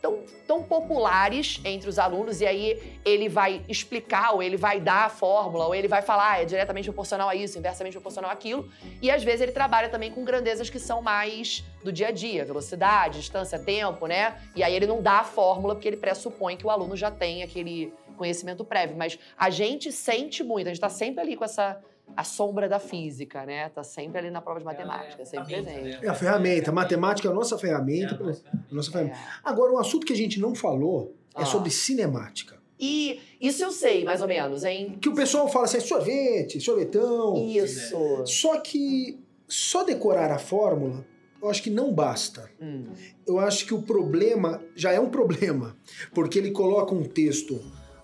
[0.01, 5.05] tão, tão populares entre os alunos, e aí ele vai explicar, ou ele vai dar
[5.05, 8.69] a fórmula, ou ele vai falar, ah, é diretamente proporcional a isso, inversamente proporcional àquilo.
[9.01, 12.45] E às vezes ele trabalha também com grandezas que são mais do dia a dia,
[12.45, 14.37] velocidade, distância, tempo, né?
[14.55, 17.43] E aí ele não dá a fórmula, porque ele pressupõe que o aluno já tem
[17.43, 18.95] aquele conhecimento prévio.
[18.97, 21.81] Mas a gente sente muito, a gente está sempre ali com essa
[22.15, 23.69] a sombra da física, né?
[23.69, 26.05] Tá sempre ali na prova de matemática, é, sempre presente.
[26.05, 26.71] É a ferramenta.
[26.71, 28.15] A matemática é a nossa ferramenta.
[28.15, 29.17] É a nossa, a nossa ferramenta.
[29.17, 29.21] É.
[29.43, 31.45] Agora, um assunto que a gente não falou é ah.
[31.45, 32.59] sobre cinemática.
[32.79, 34.97] E isso eu sei, mais ou menos, hein?
[35.01, 37.35] Que o pessoal fala assim, sorvete, sorvetão.
[37.35, 38.25] Isso.
[38.25, 41.05] Só que só decorar a fórmula,
[41.41, 42.49] eu acho que não basta.
[42.61, 42.85] Hum.
[43.27, 45.75] Eu acho que o problema já é um problema,
[46.13, 47.59] porque ele coloca um texto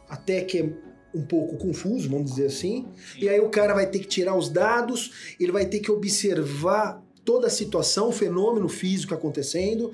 [0.09, 0.73] até que é
[1.15, 2.88] um pouco confuso, vamos dizer assim.
[3.17, 7.01] E aí o cara vai ter que tirar os dados, ele vai ter que observar
[7.23, 9.93] toda a situação, o fenômeno físico acontecendo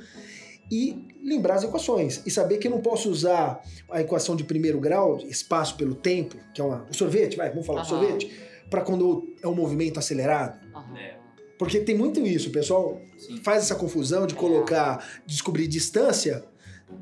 [0.69, 2.21] e lembrar as equações.
[2.25, 6.37] E saber que eu não posso usar a equação de primeiro grau, espaço pelo tempo,
[6.53, 7.85] que é uma, o sorvete, vai, vamos falar uhum.
[7.85, 8.31] do sorvete,
[8.69, 10.57] para quando é um movimento acelerado.
[10.73, 11.21] Uhum.
[11.59, 13.37] Porque tem muito isso, o pessoal Sim.
[13.43, 16.43] faz essa confusão de colocar, descobrir distância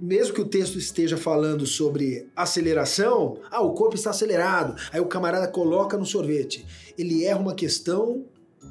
[0.01, 5.05] mesmo que o texto esteja falando sobre aceleração, ah, o corpo está acelerado, aí o
[5.05, 6.65] camarada coloca no sorvete.
[6.97, 8.25] Ele erra uma questão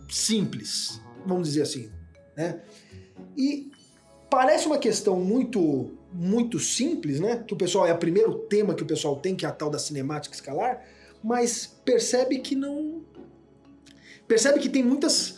[0.08, 1.90] simples, vamos dizer assim,
[2.36, 2.60] né?
[3.36, 3.70] E
[4.30, 7.44] parece uma questão muito muito simples, né?
[7.46, 9.68] Que o pessoal é o primeiro tema que o pessoal tem, que é a tal
[9.68, 10.82] da cinemática escalar,
[11.22, 13.02] mas percebe que não
[14.26, 15.37] percebe que tem muitas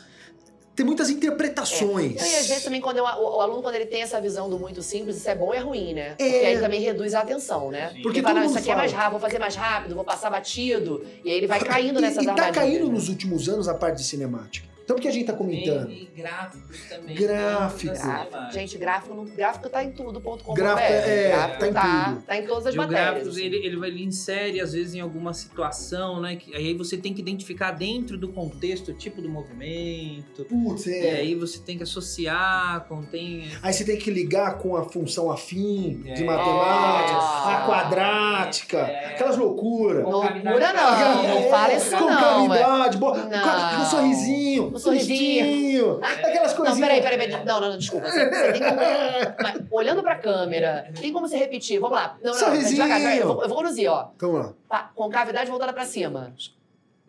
[0.80, 2.16] tem muitas interpretações.
[2.16, 2.32] É.
[2.32, 4.58] E às vezes também quando eu, o, o, aluno, quando ele tem essa visão do
[4.58, 6.14] muito simples, isso é bom e é ruim, né?
[6.18, 6.30] É.
[6.30, 7.90] Porque aí também reduz a atenção, né?
[7.90, 8.02] Sim.
[8.02, 8.78] Porque fala, isso aqui fala.
[8.78, 11.04] é mais rápido, vou fazer mais rápido, vou passar batido.
[11.22, 12.94] E aí ele vai caindo nessas e, e tá caindo né?
[12.94, 14.69] nos últimos anos a parte de cinemática.
[14.90, 15.88] Então o que a gente tá comentando?
[15.88, 17.14] E, gráficos também.
[17.14, 17.94] Gráfico.
[17.94, 18.52] gráfico.
[18.52, 22.04] Gente, gráfico, não, gráfico tá em tudo, ponto com gráfico, é, gráfico tá, em tá,
[22.08, 22.22] tudo.
[22.22, 23.28] tá em todas as e matérias.
[23.28, 26.34] O gráfico, ele, ele, ele insere, às vezes, em alguma situação, né?
[26.34, 30.44] Que, aí você tem que identificar dentro do contexto o tipo do movimento.
[30.46, 31.00] Putz, é.
[31.00, 33.48] E aí você tem que associar, contém...
[33.62, 36.14] Aí você tem que ligar com a função afim é.
[36.14, 37.54] de matemática, é.
[37.54, 39.06] a quadrática, é.
[39.14, 40.02] aquelas loucuras.
[40.02, 42.08] Loucura não, não fala isso não.
[42.08, 46.78] Concavidade, boa, com um sorrisinho sorrisinho, aquelas coisinhas.
[46.78, 47.44] Não, peraí, peraí, peraí.
[47.44, 48.10] Não, não, desculpa.
[48.10, 49.68] Você, você tem como.
[49.70, 51.78] olhando pra câmera, tem como você repetir?
[51.80, 52.16] Vamos lá.
[52.22, 52.84] Não, não, sorrisinho.
[52.84, 54.10] Eu, vou, eu vou conduzir, ó.
[54.18, 54.54] Vamos lá.
[54.68, 56.34] Tá, concavidade voltada pra cima.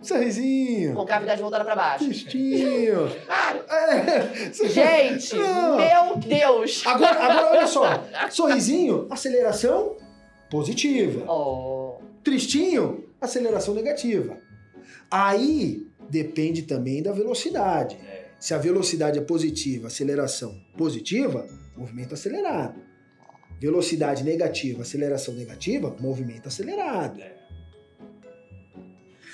[0.02, 0.96] Sorrisinho.
[0.96, 2.06] Concavidade voltada pra baixo.
[2.06, 3.08] Tristinho.
[3.70, 4.52] é.
[4.52, 5.78] Gente, não.
[5.78, 6.82] meu Deus.
[6.86, 8.04] Agora, agora, olha só.
[8.30, 9.96] Sorrisinho, aceleração
[10.50, 11.32] positiva.
[11.32, 12.00] Oh.
[12.24, 14.38] Tristinho, aceleração negativa.
[15.10, 17.95] Aí, depende também da velocidade.
[17.95, 18.26] É.
[18.39, 22.82] Se a velocidade é positiva, aceleração positiva, movimento acelerado.
[23.60, 27.21] Velocidade negativa, aceleração negativa, movimento acelerado.
[27.21, 27.41] É.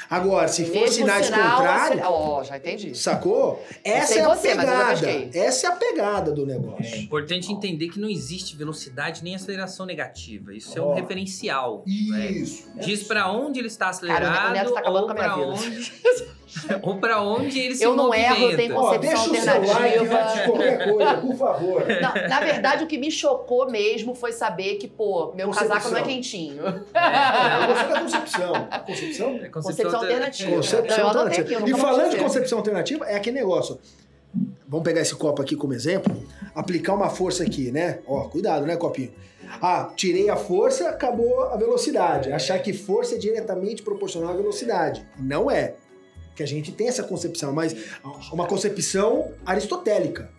[0.09, 2.01] Agora, se for sinais sinal, contrários.
[2.05, 2.97] Ó, oh, já entendi.
[2.97, 3.61] Sacou?
[3.83, 5.09] Essa é a você, pegada.
[5.33, 6.85] Essa é a pegada do negócio.
[6.85, 10.53] É importante entender que não existe velocidade nem aceleração negativa.
[10.53, 10.77] Isso oh.
[10.77, 11.83] é um referencial.
[11.85, 12.69] Isso.
[12.69, 12.83] Né?
[12.83, 15.91] Diz para onde ele está acelerado Cara, o neto tá acabando ou para onde.
[16.81, 18.33] ou para onde ele se Eu não movimenta.
[18.33, 20.03] erro, tem concepção oh, deixa alternativa.
[20.03, 21.85] O seu like qualquer coisa, por favor.
[21.87, 25.69] Não, na verdade, o que me chocou mesmo foi saber que, pô, meu concepção.
[25.69, 26.63] casaco não é quentinho.
[26.93, 28.53] É, eu gostei da concepção.
[28.85, 29.29] Concepção?
[29.41, 30.51] É concepção, concepção alternativa.
[30.51, 31.59] Concepção não, alternativa.
[31.59, 33.79] Aqui, e falando de concepção alternativa, é aquele negócio.
[34.67, 36.15] Vamos pegar esse copo aqui como exemplo.
[36.53, 37.99] Aplicar uma força aqui, né?
[38.05, 39.11] Ó, cuidado, né, copinho?
[39.61, 42.31] Ah, tirei a força, acabou a velocidade.
[42.31, 45.07] Achar que força é diretamente proporcional à velocidade.
[45.17, 45.75] Não é
[46.37, 47.75] que a gente tem essa concepção, mas
[48.31, 50.29] uma concepção aristotélica.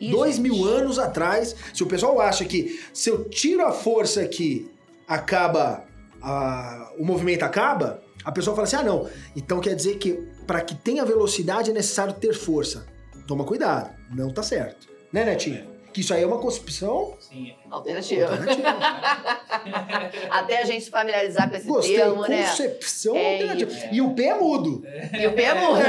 [0.00, 0.42] E, Dois gente...
[0.42, 4.70] mil anos atrás, se o pessoal acha que se eu tiro a força aqui,
[5.06, 5.84] acaba,
[6.22, 10.14] a, o movimento acaba, a pessoa fala assim: ah, não, então quer dizer que
[10.46, 12.86] para que tenha velocidade é necessário ter força.
[13.26, 14.88] Toma cuidado, não tá certo.
[15.12, 15.66] Né, Netinho?
[15.92, 17.54] Que isso aí é uma concepção Sim.
[17.70, 18.30] Alternativa.
[18.30, 18.68] alternativa.
[20.30, 22.46] Até a gente se familiarizar com esse Gostei, termo, né?
[22.46, 23.70] Concepção é alternativa.
[23.70, 23.86] Isso.
[23.92, 24.82] E o P é mudo.
[25.12, 25.80] E o P é mudo.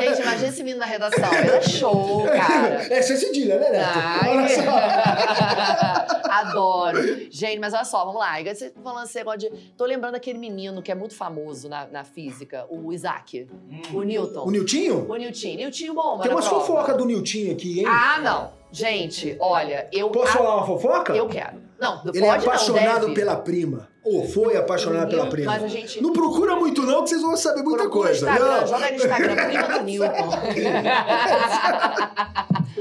[0.00, 1.32] gente, imagina esse menino na redação.
[1.34, 2.82] Ele é show, cara.
[2.90, 4.28] Essa é cedilha, né, Neto?
[4.28, 4.70] Olha só.
[4.70, 7.02] Ai, adoro.
[7.30, 8.42] Gente, mas olha só, vamos lá.
[8.42, 9.50] Você tá falando esse negócio de.
[9.76, 13.46] Tô lembrando aquele menino que é muito famoso na, na física, o Isaac.
[13.92, 14.46] O Newton.
[14.46, 15.10] O Niltinho?
[15.10, 15.58] O Newtinho.
[15.58, 17.86] Newtinho bom, Tem umas fofocas do Niltinho aqui, hein?
[17.86, 18.62] Ah, não.
[18.72, 20.08] Gente, olha, eu.
[20.10, 21.12] Posso a- falar uma fofoca?
[21.14, 21.60] Eu quero.
[21.78, 23.14] Não, Ele é não, apaixonado deve.
[23.14, 23.88] pela prima.
[24.04, 25.52] Ou foi apaixonado pela prima.
[25.52, 26.00] Mas a gente.
[26.00, 28.26] Não procura muito não, que vocês vão saber muita Procura coisa.
[28.30, 28.66] Instagram, Não.
[28.66, 30.30] joga no Instagram, prima do Newton.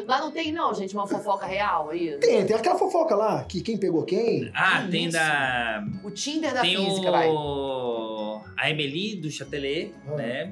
[0.08, 2.18] Mas não tem, não, gente, uma fofoca real aí.
[2.20, 4.50] Tem, tem aquela fofoca lá, que quem pegou quem.
[4.54, 5.14] Ah, Que tem isso?
[5.18, 5.84] da.
[6.04, 7.28] O Tinder da tem física, vai.
[7.30, 8.42] o.
[8.58, 10.16] A Emily do Chatelet, Ah.
[10.16, 10.52] né?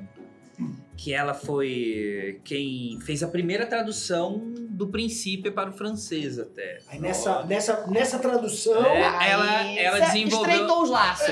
[0.97, 6.79] Que ela foi quem fez a primeira tradução do princípio para o francês até.
[6.87, 8.81] Aí nessa, nessa, nessa tradução.
[8.85, 9.29] É.
[9.29, 11.27] Ela- ela desenvolveu- Estreitou os laços.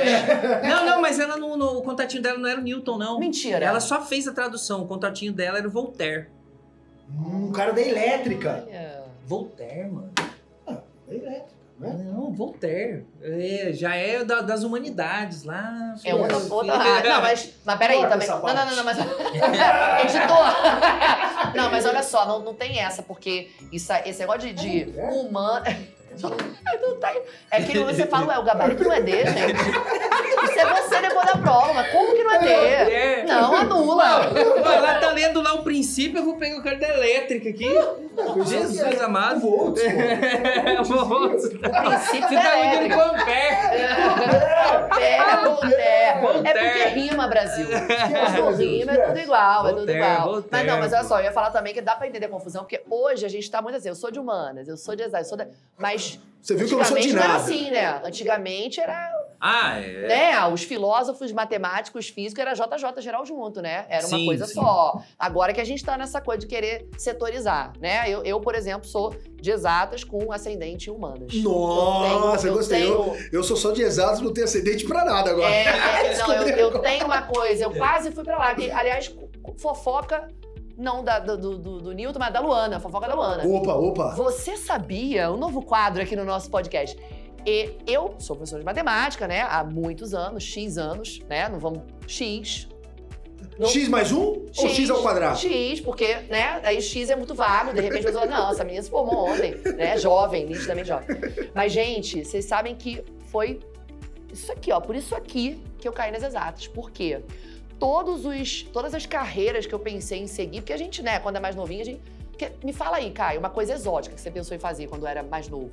[0.68, 3.18] Não, não, mas ela não, no- o contatinho dela não era o Newton, não.
[3.20, 3.66] Mentira.
[3.66, 4.82] Ela só fez a tradução.
[4.84, 6.28] O contatinho dela era o Voltaire.
[7.10, 8.66] Um cara da elétrica.
[8.68, 9.04] Olha.
[9.26, 10.12] Voltaire, mano.
[10.66, 11.48] Da elétrica,
[11.80, 11.96] né?
[12.12, 13.06] Não, Voltaire.
[13.22, 15.96] É, já é da- das humanidades lá.
[16.04, 16.38] É outra.
[16.38, 18.28] Outra ah, não, mas, mas peraí Corta também.
[18.28, 18.98] Não, não, não, não, mas.
[20.04, 21.56] Editor!
[21.56, 25.04] Não, mas olha só, não, não tem essa, porque isso, esse negócio de, de É.
[25.10, 25.66] humano.
[26.24, 27.22] Não tem.
[27.52, 29.62] É que você fala, ué, o gabarito não é D, gente.
[30.44, 32.48] Isso é você depois da prova, mas como que não é D?
[32.50, 33.24] É.
[33.26, 34.32] Não, anula.
[34.66, 37.68] Ela tá lendo lá o princípio, eu vou pegar o cara da elétrica aqui.
[38.46, 39.42] Jesus amado.
[39.42, 40.84] Volts, pô.
[41.06, 41.46] Volts.
[41.46, 42.96] O princípio Você tá muito elétrica.
[42.96, 43.88] com Ampere.
[45.44, 46.48] Voltaire.
[46.48, 47.68] É porque rima, Brasil.
[47.68, 50.44] Brasil, rima é tudo igual, é tudo igual.
[50.50, 52.64] Mas não, mas olha só, eu ia falar também que dá pra entender a confusão,
[52.64, 55.28] porque hoje a gente tá muito assim, eu sou de humanas, eu sou de exatas,
[55.28, 55.48] eu sou da...
[55.78, 56.07] Mas
[56.42, 57.44] Você viu que eu não sou de antigamente não era nada.
[57.44, 58.02] assim, né?
[58.06, 60.08] Antigamente era, Ah, é.
[60.08, 63.86] né, os filósofos, matemáticos, físicos, era JJ geral junto, né?
[63.90, 64.54] Era uma Sim, coisa sim.
[64.54, 65.02] só.
[65.20, 68.10] Agora que a gente tá nessa coisa de querer setorizar, né?
[68.10, 71.34] Eu, eu, por exemplo, sou de exatas com ascendente humanas.
[71.44, 72.82] Nossa, eu gostei.
[72.84, 75.54] tenho- Eu sou só de exatos, não tenho acidente pra nada agora.
[75.54, 78.56] É, é, não, eu, eu tenho uma coisa, eu quase fui pra lá.
[78.56, 79.14] Que, aliás,
[79.58, 80.30] fofoca,
[80.78, 83.44] não da, do, do, do Newton, mas da Luana, fofoca da Luana.
[83.48, 84.16] Opa, opa.
[84.16, 86.98] Você sabia, um novo quadro aqui no nosso podcast.
[87.46, 89.42] E eu sou professora de matemática, né?
[89.42, 91.48] Há muitos anos, X anos, né?
[91.50, 91.82] Não vamos.
[92.06, 92.68] X.
[93.58, 95.38] Não- X mais um ou X ao quadrado?
[95.40, 96.60] X, porque, né?
[96.64, 99.56] Aí X é muito vago, de repente você fala, não, essa menina se formou ontem,
[99.76, 99.98] né?
[99.98, 101.08] Jovem, nitidamente jovem.
[101.56, 103.60] Mas, gente, vocês sabem que foi
[104.32, 106.68] isso aqui, ó, por isso aqui que eu caí nas exatas.
[106.68, 107.24] Por quê?
[107.80, 111.36] Todos os, todas as carreiras que eu pensei em seguir, porque a gente, né, quando
[111.36, 112.02] é mais novinho, a gente.
[112.32, 115.22] porque- me fala aí, Caio, uma coisa exótica que você pensou em fazer quando era
[115.24, 115.72] mais novo.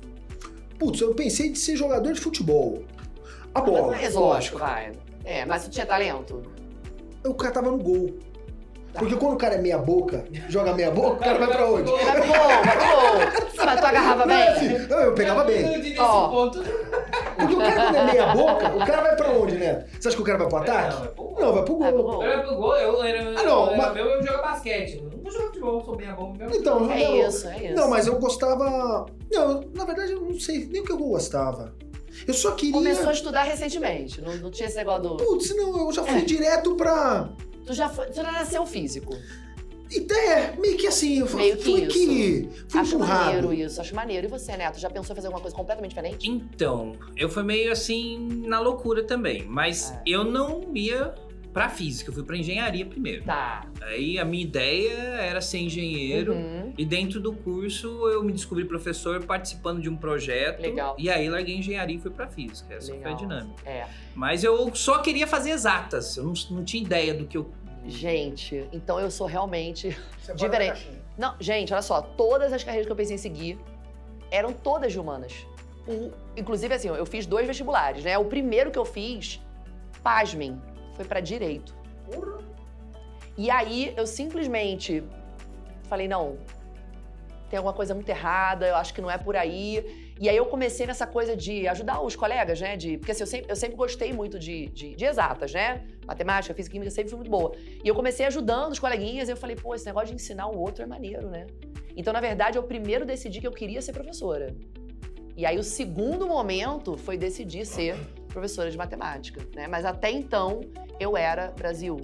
[0.79, 2.83] Putz, eu pensei de ser jogador de futebol.
[3.53, 3.97] A Mas não bola.
[3.97, 4.91] é exótico, vai.
[5.23, 6.43] É, mas você tinha talento?
[7.23, 8.15] O cara tava no gol.
[8.93, 11.91] Porque quando o cara é meia boca, joga meia boca, o cara vai pra onde?
[11.91, 13.45] Vai pro gol, vai pro gol.
[13.65, 14.47] Mas tu agarrava é bem?
[14.47, 14.87] assim.
[14.87, 15.95] Não, eu pegava bem.
[15.99, 16.49] Ó.
[16.49, 17.54] Porque
[17.85, 19.85] quando é meia boca, o cara vai pra onde, né?
[19.99, 21.09] Você acha que o cara vai pro ataque?
[21.39, 22.11] Não, vai pro Vai pro gol.
[22.13, 22.23] gol.
[22.23, 23.39] Eu pro gol, eu era.
[23.39, 24.97] Ah, não, eu, mas- era meu, eu jogo basquete.
[25.03, 26.55] Eu não jogo futebol, sou bem bom mesmo.
[26.55, 27.75] Então, É não, isso, é isso.
[27.75, 29.05] Não, mas eu gostava.
[29.31, 31.73] Não, na verdade eu não sei nem o que eu gostava.
[32.27, 32.73] Eu só queria.
[32.73, 34.21] Começou a estudar recentemente.
[34.21, 35.17] Não, não tinha esse negócio do.
[35.17, 36.25] Putz, não, eu já fui É.
[36.25, 37.29] direto pra.
[37.65, 39.13] Tu já foi, tu já nasceu físico.
[39.91, 41.91] Ideia, meio que assim, eu fui, Meio que fui isso.
[41.93, 42.49] que.
[42.67, 43.25] Fui acho empurrado.
[43.25, 44.27] maneiro isso, acho maneiro.
[44.27, 46.29] E você, Neto, já pensou em fazer alguma coisa completamente diferente?
[46.29, 49.43] Então, eu fui meio assim na loucura também.
[49.47, 50.01] Mas É.
[50.07, 51.13] eu não ia
[51.53, 53.23] pra física, eu fui pra engenharia primeiro.
[53.23, 53.65] Tá.
[53.81, 56.33] Aí a minha ideia era ser engenheiro.
[56.33, 56.73] Uhum.
[56.77, 60.61] E dentro do curso eu me descobri professor participando de um projeto.
[60.61, 60.95] Legal.
[60.99, 62.73] E aí larguei engenharia e fui pra física.
[62.73, 63.15] Essa foi a Legal.
[63.15, 63.69] dinâmica.
[63.69, 63.85] É.
[64.13, 66.17] Mas eu só queria fazer exatas.
[66.17, 67.49] Eu não, não tinha ideia do que eu.
[67.87, 69.97] Gente, então eu sou realmente.
[70.19, 70.89] Você diferente.
[71.17, 73.59] Não, gente, olha só, todas as carreiras que eu pensei em seguir
[74.31, 75.45] eram todas de humanas.
[75.87, 78.17] O- inclusive, assim, eu fiz dois vestibulares, né?
[78.17, 79.39] O primeiro que eu fiz,
[80.03, 80.59] pasmem,
[80.95, 81.75] foi pra direito.
[82.11, 82.39] Porra.
[83.37, 85.03] E aí eu simplesmente
[85.87, 86.37] falei, não,
[87.49, 90.04] tem alguma coisa muito errada, eu acho que não é por aí.
[90.19, 92.77] E aí eu comecei nessa coisa de ajudar os colegas, né?
[92.77, 95.83] De, porque assim, eu, sempre, eu sempre gostei muito de, de, de exatas, né?
[96.05, 97.51] Matemática, física, química, sempre fui muito boa.
[97.83, 100.57] E eu comecei ajudando os coleguinhas e eu falei, pô, esse negócio de ensinar o
[100.57, 101.45] outro é maneiro, né?
[101.97, 104.55] Então, na verdade, eu primeiro decidi que eu queria ser professora.
[105.35, 107.97] E aí o segundo momento foi decidir ser
[108.29, 109.67] professora de matemática, né?
[109.67, 110.61] Mas até então
[110.97, 111.97] eu era Brasil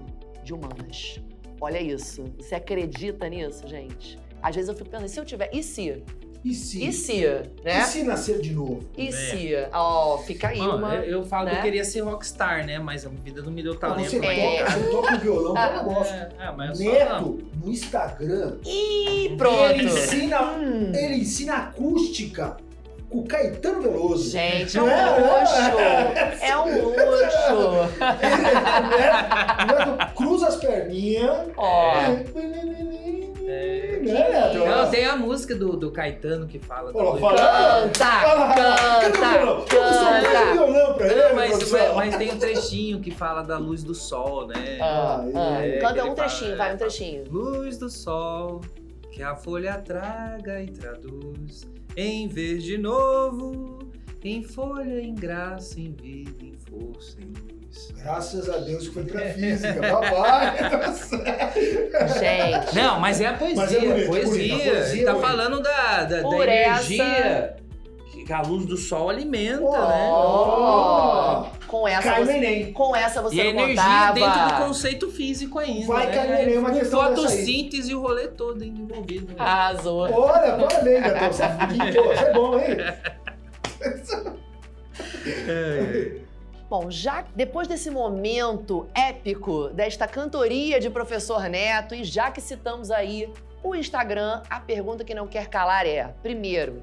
[0.44, 1.22] de humanas.
[1.62, 2.26] Olha isso.
[2.38, 4.20] Você acredita nisso, gente?
[4.42, 5.50] Às vezes eu fico pensando, se eu tiver.
[5.54, 6.04] E se?
[6.44, 6.84] E se?
[6.88, 7.22] E se,
[7.64, 7.82] né?
[7.82, 8.80] E se nascer de novo?
[8.98, 9.12] E É.
[9.12, 9.54] se?
[9.72, 10.96] Ó, fica aí Mano, uma...
[10.96, 11.60] eu, eu falo que né?
[11.60, 12.80] eu queria ser rockstar, né?
[12.80, 14.58] Mas a vida não me deu talento você, pra toca, É.
[14.64, 14.72] tocar.
[14.80, 16.14] você toca o violão, Ah, eu gosto.
[16.14, 16.92] É, é, mas eu só.
[16.92, 19.64] Neto, no Instagram, Ih, pronto.
[19.72, 20.92] ele ensina, Hum.
[20.96, 22.58] ele ensina acústica
[23.08, 24.32] com o Caetano Veloso.
[24.32, 25.06] Gente, é um É.
[25.20, 26.42] luxo.
[26.42, 27.92] É um luxo.
[29.68, 31.50] Neto cruza as perninhas.
[31.58, 31.94] Ó.
[34.12, 34.66] Né, que Neto?
[34.70, 36.92] Não, tem a música do, do Caetano que fala.
[36.94, 37.36] Lá, do- fala.
[37.38, 38.06] Canta,
[38.56, 40.52] canta, canta.
[40.54, 41.36] violão pra ele, Não,
[41.96, 44.78] mas, tem um trechinho que fala da luz do sol, né?
[44.82, 45.66] Ah, ah.
[45.66, 47.24] É, que Canta ele um trechinho, fala- vai, um trechinho.
[47.30, 48.62] Luz do sol,
[49.12, 53.80] que a folha traga e traduz em verde novo,
[54.24, 57.61] em folha, em graça, em vida, em força, em luz.
[57.96, 59.74] Graças a Deus que foi pra física.
[59.80, 60.94] Papai, tá.
[62.20, 62.76] Gente.
[62.76, 64.56] Não, mas é a poesia, Mas é bonito, é poesia.
[64.56, 65.28] bonito, a poesia Ele tá é bonito.
[65.28, 67.56] falando da, da, da energia
[68.26, 70.10] que a luz do sol alimenta, né?
[70.12, 71.46] Ó.
[71.68, 72.74] Com essa Cai você, Enem.
[72.74, 74.14] com essa você E a não energia contava.
[74.14, 75.88] dentro do conceito físico ainda.
[75.88, 76.14] Vai né?
[76.14, 79.28] cair no Enem uma Com questão fotossíntese e o rolê todo envolvido.
[79.30, 79.36] né?
[79.40, 80.02] Arrasou.
[80.12, 81.32] Olha, parabéns, Gatão.
[81.32, 82.78] Você é bom, hein?
[86.72, 92.90] Bom, já depois desse momento épico desta cantoria de professor Neto e já que citamos
[92.90, 93.30] aí
[93.62, 96.82] o Instagram, a pergunta que não quer calar é: primeiro,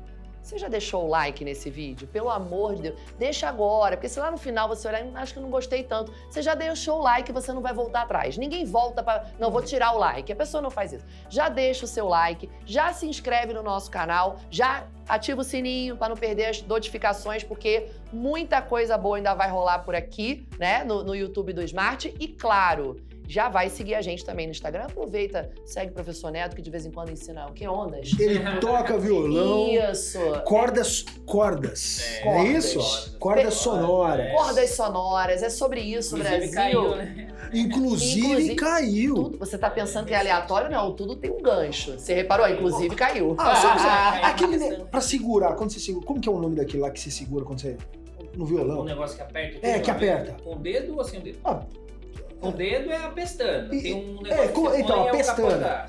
[0.48, 2.08] você já deixou o like nesse vídeo?
[2.08, 5.34] Pelo amor de Deus, deixa agora, porque se lá no final você olhar, "Hum, acho
[5.34, 8.38] que não gostei tanto, você já deixou o like você não vai voltar atrás.
[8.38, 10.32] Ninguém volta para, não vou tirar o like.
[10.32, 11.04] A pessoa não faz isso.
[11.28, 15.96] Já deixa o seu like, já se inscreve no nosso canal, já ativa o sininho
[15.96, 20.84] para não perder as notificações, porque muita coisa boa ainda vai rolar por aqui, né,
[20.84, 22.96] no, no YouTube do Smart e claro,
[23.28, 24.84] já vai seguir a gente também no Instagram.
[24.84, 28.10] Aproveita, segue o professor Neto que de vez em quando ensina o que ondas.
[28.18, 29.68] Ele toca violão.
[29.68, 30.18] Isso.
[30.46, 32.00] Cordas, cordas.
[32.00, 32.64] É, É, cordas.
[32.64, 33.18] isso?
[33.18, 34.32] Cordas sonoras.
[34.32, 36.54] Cordas sonoras, é sobre isso, Inclusive Brasil.
[36.82, 37.28] caiu, né?
[37.52, 39.14] Inclusive, Inclusive, caiu.
[39.14, 40.70] Tudo, você tá pensando que é aleatório?
[40.70, 41.92] Não, tudo tem um gancho.
[41.98, 42.48] Você reparou?
[42.48, 43.34] Inclusive caiu.
[43.38, 46.56] Ah, sabe, Ah, aquele é, pra segurar, quando você segura, como que é o nome
[46.56, 47.76] daquele lá que você segura quando você
[48.34, 48.84] no Um violão?
[48.84, 49.58] negócio que aperta.
[49.66, 49.96] É, que né?
[49.96, 50.36] aperta.
[50.42, 51.38] Com o dedo ou sem o dedo?
[51.44, 51.60] Ah,
[52.40, 53.74] o dedo é a pestana.
[53.74, 55.86] E- Tem um é, negócio com- que você então, põe, a é pestana.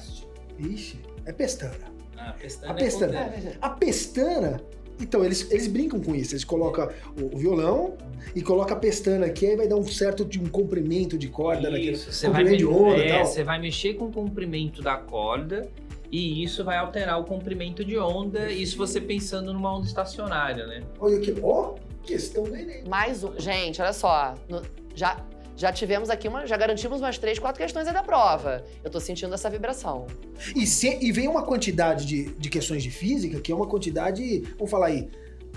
[0.60, 1.76] ixi, é pestana.
[2.18, 3.24] Ah, a pestana A é com pestana.
[3.30, 3.58] dedo.
[3.62, 4.62] A pestana,
[5.00, 6.34] então, eles, eles brincam com isso.
[6.34, 6.90] Eles colocam
[7.22, 7.94] o, o violão
[8.36, 11.70] e colocam a pestana aqui, aí vai dar um certo de um comprimento de corda
[11.70, 11.92] naquele.
[11.92, 13.26] Isso, você vai, comprimento me- de onda e é, tal.
[13.26, 15.70] você vai mexer com o comprimento da corda
[16.12, 20.82] e isso vai alterar o comprimento de onda, isso você pensando numa onda estacionária, né?
[21.00, 22.84] Olha aqui, ó, questão do Enem.
[22.90, 23.40] Mais um.
[23.40, 24.34] Gente, olha só.
[24.50, 24.62] no-
[24.96, 25.24] já,
[25.60, 26.48] já tivemos aqui uma.
[26.48, 28.64] Já garantimos umas três, quatro questões aí da prova.
[28.82, 30.08] Eu tô sentindo essa vibração.
[30.56, 34.40] E, se- e vem uma quantidade de, de questões de física, que é uma quantidade,
[34.58, 35.10] vamos falar aí,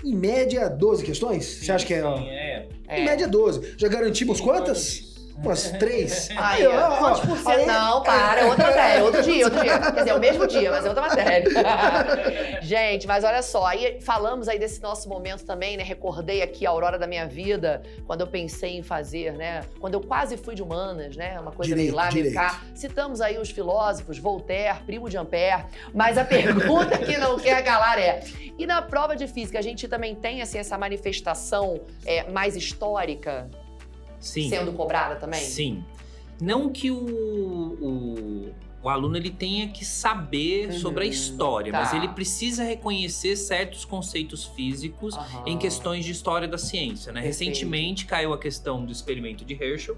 [0.03, 1.45] em média 12 questões?
[1.45, 2.67] Você acha que é, Sim, é.
[2.89, 3.75] Em média 12.
[3.77, 5.12] Já garantimos quantas?
[5.37, 6.29] Umas três?
[6.37, 7.49] Aí, ó, ó, ó, quantos por cento?
[7.49, 9.79] aí- Não, para, é outra matéria, outro dia, outro dia.
[9.79, 11.49] Quer dizer, é o mesmo dia, mas é outra matéria.
[12.61, 15.83] Gente, mas olha só, aí falamos aí desse nosso momento também, né?
[15.83, 19.61] Recordei aqui a aurora da minha vida, quando eu pensei em fazer, né?
[19.79, 21.39] Quando eu quase fui de humanas, né?
[21.39, 22.35] Uma coisa Direito, meio lá, meio direito.
[22.35, 22.61] cá.
[22.75, 27.97] Citamos aí os filósofos, Voltaire, primo de Ampère, mas a pergunta que não quer calar
[27.99, 28.23] é:
[28.57, 33.49] e na prova de física, a gente também tem assim, essa manifestação é, mais histórica
[34.23, 34.49] Sim.
[34.49, 35.41] sendo cobrada também?
[35.41, 35.83] Sim.
[36.41, 38.49] Não que o, o,
[38.81, 40.79] o aluno ele tenha que saber Uhum.
[40.79, 41.79] sobre a história, Tá.
[41.79, 45.43] mas ele precisa reconhecer certos conceitos físicos Aham.
[45.45, 47.11] em questões de história da ciência.
[47.11, 47.21] Né?
[47.21, 49.97] Recentemente caiu a questão do experimento de Herschel,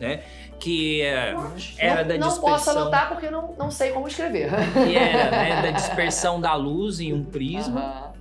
[0.00, 0.22] né?
[0.58, 1.34] que é,
[1.78, 2.40] era não, da não dispersão.
[2.42, 4.50] posso anotar porque eu não, não sei como escrever.
[4.86, 7.80] que era né, da dispersão da luz em um prisma.
[7.80, 8.16] Aham.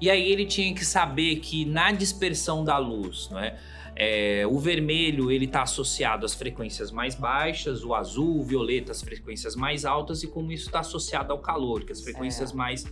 [0.00, 3.56] E aí ele tinha que saber que na dispersão da luz, não é?
[4.02, 9.02] É, o vermelho ele está associado às frequências mais baixas, o azul, o violeta às
[9.02, 12.86] frequências mais altas e como isso está associado ao calor, que as frequências mais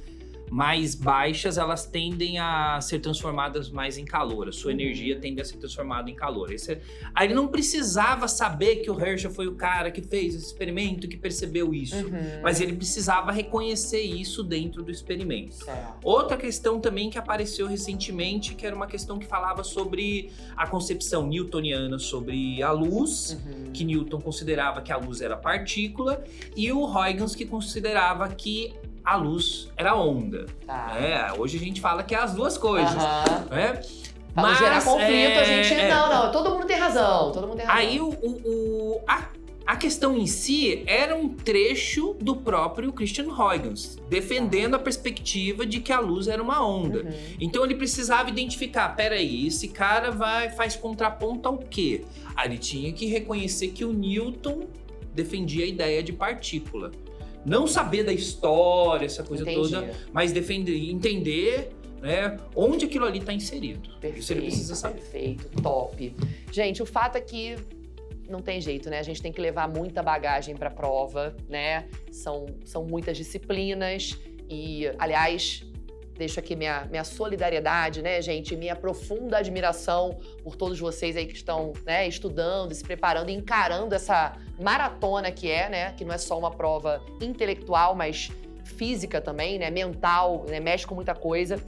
[0.50, 4.80] mais baixas elas tendem a ser transformadas mais em calor, a sua Uhum.
[4.80, 6.52] energia tende a ser transformada em calor.
[6.52, 6.80] Esse é-
[7.14, 11.08] Aí ele não precisava saber que o Herschel foi o cara que fez esse experimento,
[11.08, 12.40] que percebeu isso, Uhum.
[12.42, 15.54] mas ele precisava reconhecer isso dentro do experimento.
[15.54, 15.94] Certo.
[16.02, 21.26] Outra questão também que apareceu recentemente, que era uma questão que falava sobre a concepção
[21.26, 23.72] newtoniana sobre a luz, Uhum.
[23.72, 26.22] que Newton considerava que a luz era partícula,
[26.56, 28.72] e o Huygens que considerava que
[29.12, 30.46] a luz era onda.
[30.66, 30.96] Tá.
[30.98, 32.94] É, hoje a gente fala que é as duas coisas,
[33.50, 33.80] né?
[34.34, 35.74] Pra não gerar conflito, é, a gente.
[35.74, 35.88] é.
[35.88, 37.32] Não, não, todo mundo tem razão.
[37.32, 37.80] Todo mundo tem razão.
[37.82, 38.40] Aí o, o-
[38.96, 39.28] o- a,
[39.66, 45.80] A questão em si era um trecho do próprio Christian Huygens, defendendo a perspectiva de
[45.80, 47.00] que a luz era uma onda.
[47.02, 47.12] Uhum.
[47.38, 52.04] Então ele precisava identificar, peraí, esse cara vai faz contraponto ao quê?
[52.34, 54.68] Aí ele tinha que reconhecer que o Newton
[55.14, 56.90] defendia a ideia de partícula.
[57.48, 59.70] Não saber da história, essa coisa Entendi.
[59.70, 61.70] toda, mas defender, entender
[62.00, 63.88] né, onde aquilo ali está inserido.
[64.00, 65.00] Perfeito, Isso ele precisa saber.
[65.00, 66.14] perfeito, top.
[66.52, 67.56] Gente, o fato é que
[68.28, 68.98] não tem jeito, né?
[68.98, 71.88] A gente tem que levar muita bagagem para a prova, né?
[72.12, 74.18] São, são muitas disciplinas
[74.48, 75.64] e, aliás,
[76.16, 78.54] deixo aqui minha, minha solidariedade, né, gente?
[78.54, 84.36] Minha profunda admiração por todos vocês aí que estão, né, estudando, se preparando, encarando essa
[84.60, 85.92] maratona que é, né?
[85.92, 88.30] Que não é só uma prova intelectual, mas
[88.64, 89.70] física também, né?
[89.70, 90.60] Mental, né?
[90.60, 91.62] Mexe com muita coisa.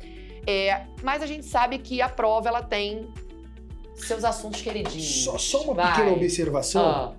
[0.46, 3.08] É, mas a gente sabe que a prova ela tem
[3.96, 5.24] seus assuntos queridinhos.
[5.24, 5.92] Só, só uma Vai.
[5.94, 6.86] pequena observação.
[6.86, 7.12] Ah,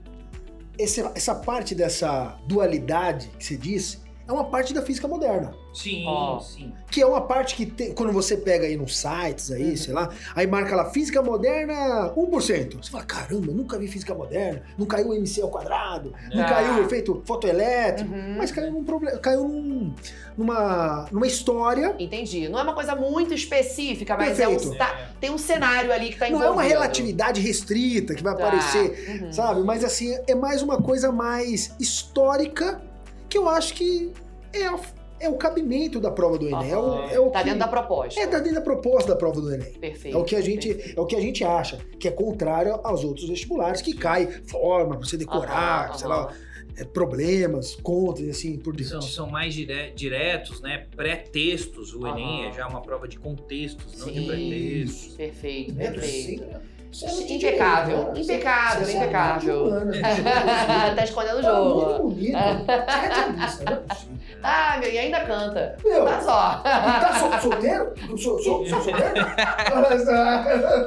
[0.78, 4.00] Esse- essa parte dessa dualidade que você disse
[4.32, 5.54] é uma parte da física moderna.
[5.74, 6.40] Sim, Ó.
[6.40, 6.74] sim.
[6.90, 9.78] Que é uma parte que tem, quando você pega aí nos sites aí, Uhum.
[9.78, 12.84] sei lá, aí marca lá física moderna 1%.
[12.84, 16.46] Você fala, caramba, nunca vi física moderna, não caiu o MC ao quadrado, não Ah.
[16.50, 18.36] caiu o efeito fotoelétrico, uhum.
[18.38, 19.94] mas caiu num problema, caiu num-
[20.38, 21.96] numa, numa história.
[22.00, 22.48] Entendi.
[22.50, 26.18] Não é uma coisa muito específica, mas é um, tá- tem um cenário ali que
[26.18, 26.52] tá Não envolvido.
[26.52, 28.44] é uma relatividade restrita que vai Tá.
[28.48, 29.32] aparecer, Uhum.
[29.34, 29.62] sabe?
[29.62, 32.82] Mas assim, é mais uma coisa mais histórica
[33.32, 34.12] que eu acho que
[34.54, 36.70] é, é o cabimento da prova do Enem.
[36.72, 37.10] É o, Aham.
[37.12, 38.20] é o Tá que- dentro da proposta.
[38.20, 39.72] É, tá dentro da proposta da prova do Enem.
[39.74, 40.16] Perfeito.
[40.16, 41.00] É o que a gente, perfeito.
[41.00, 44.98] é o que a gente acha, que é contrário aos outros vestibulares, que cai forma
[44.98, 46.34] pra você decorar, Aham, sei lá,
[46.78, 49.14] é, problemas, contas e assim por São, diante.
[49.14, 50.88] são mais dire- diretos, né?
[50.96, 51.94] Pré-textos.
[51.96, 54.28] O Enem é já uma prova de contextos, não de Sim.
[54.28, 55.16] pré-textos.
[55.16, 56.44] Perfeito, É, perfeito.
[56.92, 58.20] Muito Impecável, né?
[58.22, 59.64] impecável, Você- impecável.
[59.68, 60.24] humana, gente.
[60.96, 62.10] tá escondendo o Tá muito jogo.
[62.10, 62.38] bonito.
[63.48, 63.82] Você é é.
[64.44, 65.78] Ah, meu, e ainda canta.
[65.86, 66.58] Meu, Tá só.
[66.64, 67.94] tá sol- solteiro?
[68.18, 69.14] Sou, sou, sou solteiro?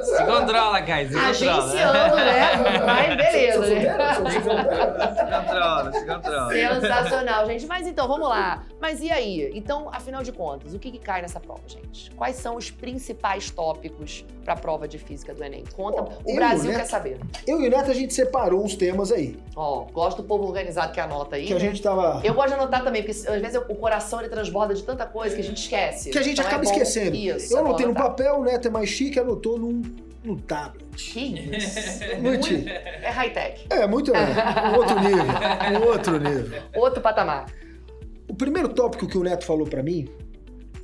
[0.03, 1.17] Se controla, Kai, se.
[1.17, 2.51] Agenciando, né?
[2.85, 3.95] Mas beleza, Sou né?
[3.95, 4.13] solteiro?
[4.15, 4.95] Sou solteiro?
[5.15, 6.51] Se controla, se controla.
[6.51, 7.65] Sensacional, gente.
[7.65, 8.63] Mas então, vamos lá.
[8.79, 9.51] Mas e aí?
[9.55, 12.11] Então, afinal de contas, o que, que cai nessa prova, gente?
[12.11, 15.63] Quais são os principais tópicos para a prova de física do Enem?
[15.75, 16.77] Conta, Bom, o eu, Brasil né?
[16.79, 17.19] quer saber.
[17.47, 19.37] Eu e o Neto, a gente separou uns temas aí.
[19.55, 21.45] Ó, gosto do povo organizado que anota aí.
[21.47, 21.61] Que a né?
[21.61, 22.21] gente tava.
[22.23, 25.35] Eu gosto de anotar também, porque às vezes o coração ele transborda de tanta coisa
[25.35, 26.09] que a gente esquece.
[26.09, 27.15] Que a gente Então é acaba bom- esquecendo.
[27.15, 27.53] Isso.
[27.53, 28.09] Eu é anotei no anotar.
[28.09, 29.81] papel, o Neto é mais chique, anotou num,
[30.23, 30.85] num tablet.
[31.13, 31.19] Que
[31.57, 31.79] isso?
[32.21, 32.47] Muito.
[32.67, 33.65] É high-tech.
[33.69, 34.11] É, muito.
[34.15, 35.81] É, um outro nível.
[35.81, 36.61] Um outro nível.
[36.75, 37.45] Outro patamar.
[38.27, 40.07] O primeiro tópico que o Neto falou pra mim,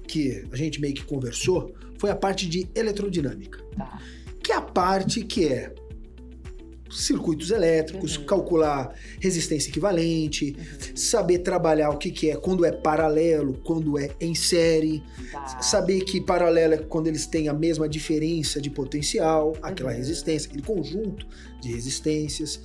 [0.08, 3.60] que a gente meio que conversou, foi a parte de eletrodinâmica.
[3.78, 3.98] Tá.
[4.44, 5.74] Que é a parte que é
[6.90, 8.26] circuitos elétricos, Uhum.
[8.26, 10.56] calcular resistência equivalente,
[10.94, 15.62] saber trabalhar o que, que é quando é paralelo, quando é em série, Tá.
[15.62, 19.98] saber que paralelo é quando eles têm a mesma diferença de potencial, aquela Uhum.
[19.98, 21.26] resistência, aquele conjunto
[21.62, 22.60] de resistências.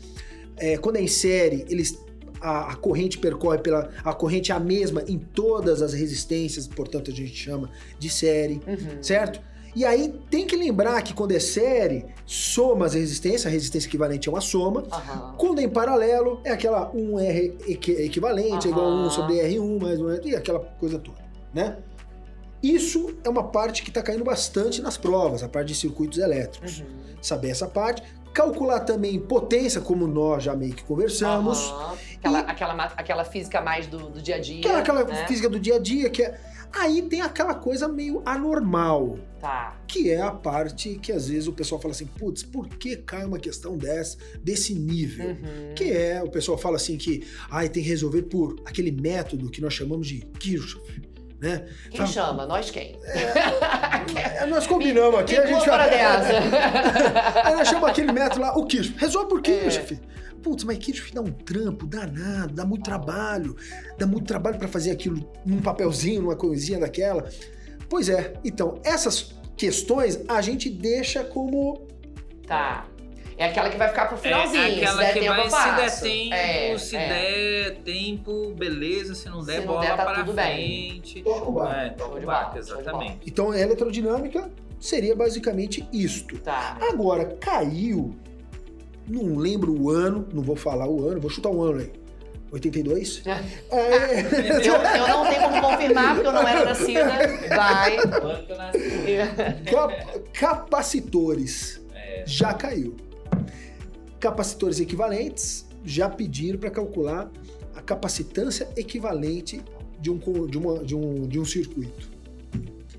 [0.57, 1.97] É, quando é em série, eles
[2.41, 7.11] a, a corrente percorre pela a corrente é a mesma em todas as resistências, portanto
[7.13, 9.01] a gente chama de série, Uhum.
[9.03, 9.41] certo?
[9.77, 14.27] E aí tem que lembrar que quando é série, soma as resistências, a resistência equivalente
[14.27, 14.85] é uma soma.
[14.91, 15.35] Aham.
[15.37, 19.11] Quando é em paralelo, é aquela 1R equi- equivalente, é igual a 1 Aham.
[19.11, 21.19] sobre R1, mais 1, e aquela coisa toda,
[21.53, 21.77] né?
[22.63, 26.81] Isso é uma parte que está caindo bastante nas provas, a parte de circuitos elétricos.
[26.81, 26.87] Uhum.
[27.21, 28.03] Saber essa parte.
[28.37, 31.59] Calcular também potência, como nós já meio que conversamos.
[31.71, 31.97] Aham.
[32.19, 34.59] Aquela, aquela, ma- aquela física mais do, do dia a dia.
[34.59, 35.27] Aquela, aquela né?
[35.27, 36.39] física do dia a dia, que é.
[36.79, 39.75] Aí tem aquela coisa meio anormal, Tá.
[39.87, 43.25] que é a parte que às vezes o pessoal fala assim, putz, por que cai
[43.25, 45.29] uma questão dessa, desse nível?
[45.29, 45.75] Uhum.
[45.75, 49.63] Que é, o pessoal fala assim que ai, tem que resolver por aquele método que
[49.63, 51.01] nós chamamos de Kirchhoff,
[51.41, 51.67] né?
[51.91, 52.47] Quem chama?
[52.47, 52.99] Nós quem?
[53.05, 55.91] É, Nós combinamos aqui, a gente vai...
[57.45, 58.99] Aí nós chamamos aquele método lá, o Kirchhoff.
[58.99, 59.29] Resolve É.
[59.29, 60.01] por Kirchhoff.
[60.43, 63.57] Putz, mas Kirchhoff dá um trampo danado, dá muito trabalho,
[63.99, 67.29] dá muito trabalho para fazer aquilo num papelzinho, numa coisinha daquela.
[67.89, 71.87] Pois é, então, essas questões a gente deixa como
[72.47, 72.87] Tá.
[73.39, 74.77] É aquela que vai ficar pro É finalzinho.
[74.77, 77.09] aquela se der que tempo, vai, se der tempo, É, se é.
[77.09, 81.23] der tempo, beleza, se não der, Se não bola der, tá para tudo frente.
[81.23, 81.75] toca o barco.
[81.81, 83.19] É, toca o exatamente.
[83.27, 86.39] Então, a eletrodinâmica seria basicamente isto.
[86.39, 86.79] Tá.
[86.81, 88.17] Agora, caiu,
[89.07, 91.93] não lembro o ano, não vou falar o ano, vou chutar um ano aí.
[92.53, 93.23] 82?
[93.71, 94.21] É,
[94.67, 97.05] Eu, eu não tenho como confirmar, porque eu não era nascida.
[97.55, 97.97] Vai.
[99.71, 102.25] Cap- capacitores É.
[102.27, 102.97] já caiu.
[104.21, 107.31] Capacitores equivalentes já pediram para calcular
[107.75, 109.63] a capacitância equivalente
[110.01, 112.11] de um, de, uma, de, um, de um circuito.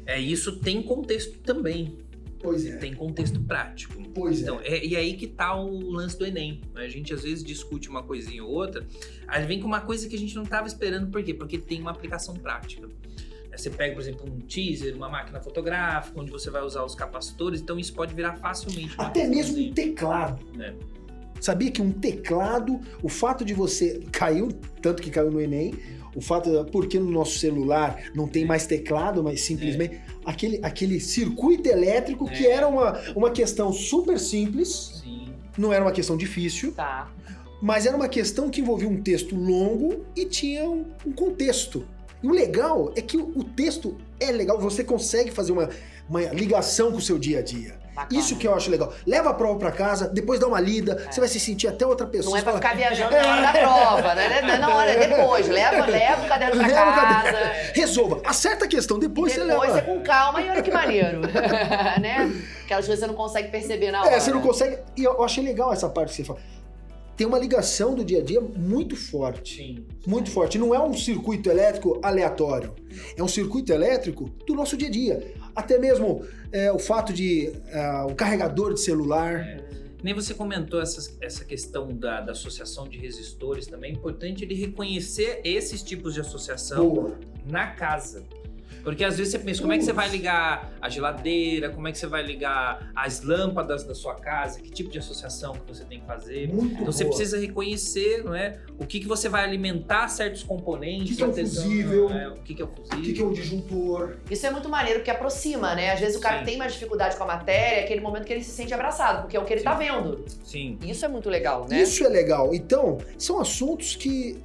[0.05, 1.97] É, isso tem contexto também.
[2.39, 2.77] Pois é.
[2.77, 4.01] Tem contexto prático.
[4.13, 4.77] Pois então, é.
[4.77, 4.85] é.
[4.85, 6.61] E aí que tá o lance do Enem.
[6.75, 8.85] A gente às vezes discute uma coisinha ou outra,
[9.27, 11.11] aí vem com uma coisa que a gente não estava esperando.
[11.11, 11.33] Por quê?
[11.33, 12.87] Porque tem uma aplicação prática.
[13.55, 17.59] Você pega, por exemplo, um teaser, uma máquina fotográfica, onde você vai usar os capacitores,
[17.59, 18.93] então isso pode virar facilmente.
[18.99, 20.45] Até mesmo um teclado.
[20.61, 20.75] É.
[21.39, 24.49] Sabia que um teclado, o fato de você caiu,
[24.81, 25.73] tanto que caiu no Enem,
[26.15, 31.69] o fato porque no nosso celular não tem mais teclado, mas simplesmente aquele, aquele circuito
[31.69, 32.51] elétrico que É.
[32.51, 35.27] era uma, uma questão super simples, Sim.
[35.57, 37.11] não era uma questão difícil, Tá.
[37.61, 41.85] mas era uma questão que envolvia um texto longo e tinha um, um contexto.
[42.23, 45.69] E o legal é que o, o texto é legal, você consegue fazer uma,
[46.09, 47.77] uma ligação com o seu dia a dia.
[47.97, 48.21] Bacana.
[48.21, 48.93] Isso que eu acho legal.
[49.07, 51.11] Leva a prova pra casa, depois dá uma lida, É.
[51.11, 52.29] você vai se sentir até outra pessoa.
[52.29, 54.41] Não é Você pra fala, ficar viajando na hora da prova, né?
[54.43, 55.47] Não é na hora, é depois.
[55.47, 57.31] Leva, leva o caderno pra Leva o casa.
[57.31, 57.71] caderno.
[57.73, 59.79] Resolva, acerta a questão, depois, você Depois leva.
[59.79, 61.21] é com calma e olha que maneiro.
[61.99, 62.31] né?
[62.65, 64.11] Aquelas coisas você não consegue perceber na hora.
[64.13, 64.77] É, você não consegue.
[64.95, 66.39] E eu achei legal essa parte que você fala.
[67.15, 69.55] Tem uma ligação do dia a dia muito forte.
[69.57, 69.85] Sim.
[70.05, 70.59] Muito forte.
[70.59, 72.75] Não é um circuito elétrico aleatório.
[73.17, 75.33] É um circuito elétrico do nosso dia a dia.
[75.57, 79.43] Até mesmo é, o fato de ah, o carregador de celular.
[80.03, 83.89] Nem você comentou essa, essa questão da, da associação de resistores também.
[83.89, 87.19] É importante ele reconhecer esses tipos de associação Boa.
[87.49, 88.23] na casa.
[88.87, 91.91] Porque às vezes você pensa, como é que você vai ligar a geladeira, como é
[91.91, 95.83] que você vai ligar as lâmpadas da sua casa, que tipo de associação que você
[95.83, 96.47] tem que fazer.
[96.47, 97.13] Muito Então você boa.
[97.13, 98.61] precisa reconhecer, não é?
[98.79, 101.03] O que, que você vai alimentar certos componentes.
[101.03, 102.09] O que que é o atenção, fusível?
[102.11, 103.01] é, o que, que é o O fusível.
[103.03, 104.15] que, que é um disjuntor?
[104.31, 105.91] Isso é muito maneiro, porque aproxima, né?
[105.91, 106.45] Às vezes o cara Sim.
[106.45, 109.35] tem mais dificuldade com a matéria, é aquele momento que ele se sente abraçado, porque
[109.35, 110.23] é o que ele tá vendo.
[110.45, 110.79] Sim.
[110.81, 111.81] Isso é muito legal, né?
[111.81, 112.55] Isso é legal.
[112.55, 114.41] Então, são assuntos que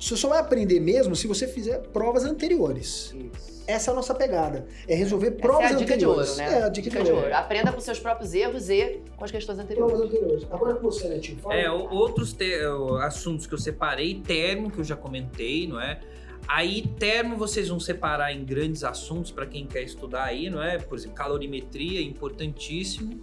[0.00, 3.14] você só vai aprender mesmo se você fizer provas anteriores.
[3.14, 3.55] Isso.
[3.66, 4.66] Essa é a nossa pegada.
[4.86, 6.30] É resolver Essa provas é a dica de anteriores.
[6.30, 6.58] ouro, né?
[6.58, 7.34] É, a dica, de, ouro.
[7.34, 9.92] Aprenda com seus próprios erros e com as questões anteriores.
[9.92, 10.44] Provas anteriores.
[10.50, 11.38] Agora com você, Netinho.
[11.38, 11.54] Fala.
[11.54, 15.80] É, o- outros te- o- assuntos que eu separei, termo, que eu já comentei, não
[15.80, 16.00] é?
[16.48, 20.78] Aí, termo, vocês vão separar em grandes assuntos para quem quer estudar aí, não é?
[20.78, 23.20] Por exemplo, calorimetria, importantíssimo.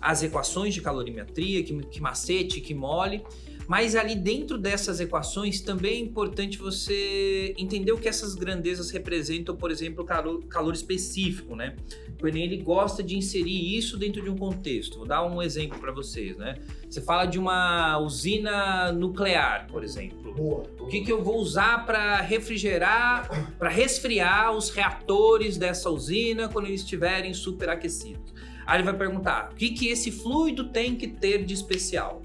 [0.00, 3.22] As equações de calorimetria, que, que macete, que mole.
[3.72, 9.56] Mas ali dentro dessas equações também é importante você entender o que essas grandezas representam,
[9.56, 11.74] por exemplo, calor, calor específico, né?
[12.22, 14.98] O Enem ele gosta de inserir isso dentro de um contexto.
[14.98, 16.56] Vou dar um exemplo para vocês, né?
[16.86, 20.34] Você fala de uma usina nuclear, por exemplo.
[20.34, 20.64] Boa.
[20.78, 23.26] O que, que eu vou usar para refrigerar,
[23.58, 28.34] para resfriar os reatores dessa usina quando eles estiverem superaquecidos?
[28.66, 32.22] Aí ele vai perguntar: o que, que esse fluido tem que ter de especial?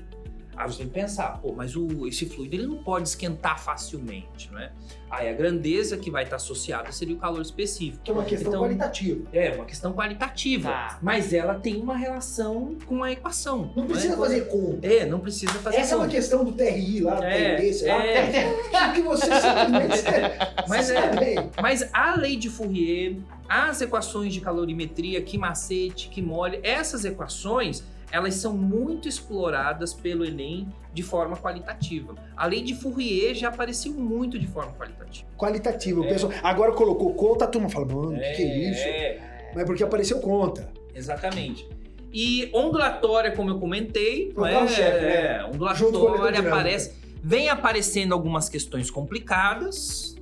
[0.58, 4.50] Aí você tem que pensar, pô, mas o, esse fluido ele não pode esquentar facilmente,
[4.52, 4.72] não é?
[5.10, 8.04] Aí a grandeza que vai estar associada seria o calor específico.
[8.04, 9.24] Que é uma questão Então, qualitativa.
[9.32, 10.70] É, uma questão qualitativa.
[10.70, 10.98] Tá.
[11.02, 13.72] Mas ela tem uma relação com a equação.
[13.76, 13.88] Não é?
[13.88, 14.86] precisa fazer conta.
[14.88, 16.16] É, não precisa fazer Essa é uma conta.
[16.18, 18.06] questão do TRI lá, do É, TRD, sei lá.
[18.06, 18.92] é.
[18.94, 20.04] Que você simplesmente
[20.68, 21.50] Mas é.
[21.62, 23.16] Mas a lei de Fourier,
[23.48, 30.26] as equações de calorimetria, que macete, que mole, essas equações, elas são muito exploradas pelo
[30.26, 32.16] Enem de forma qualitativa.
[32.36, 35.28] A lei de Fourier já apareceu muito de forma qualitativa.
[35.38, 36.02] Qualitativo.
[36.02, 36.10] O É.
[36.10, 38.82] pessoal agora colocou conta, a turma fala, mano, o que, que é isso?
[38.88, 39.20] É,
[39.54, 40.72] Mas é porque apareceu conta.
[40.96, 41.68] exatamente.
[42.14, 44.68] E ondulatória, como eu comentei, O não é, né?
[44.72, 50.16] é, Junto com a ondulatória aparece, vem aparecendo algumas questões complicadas,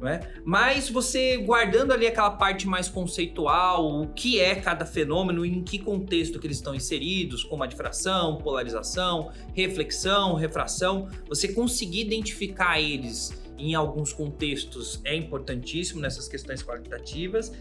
[0.00, 0.20] não é?
[0.44, 5.78] Mas você guardando ali aquela parte mais conceitual, o que é cada fenômeno, em que
[5.78, 13.38] contexto que eles estão inseridos, como a difração, polarização, reflexão, refração, você conseguir identificar eles
[13.58, 17.52] em alguns contextos é importantíssimo nessas questões qualitativas.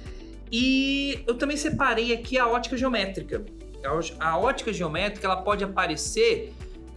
[0.52, 3.46] E eu também separei aqui a ótica geométrica.
[4.20, 6.54] A ótica geométrica ela pode aparecer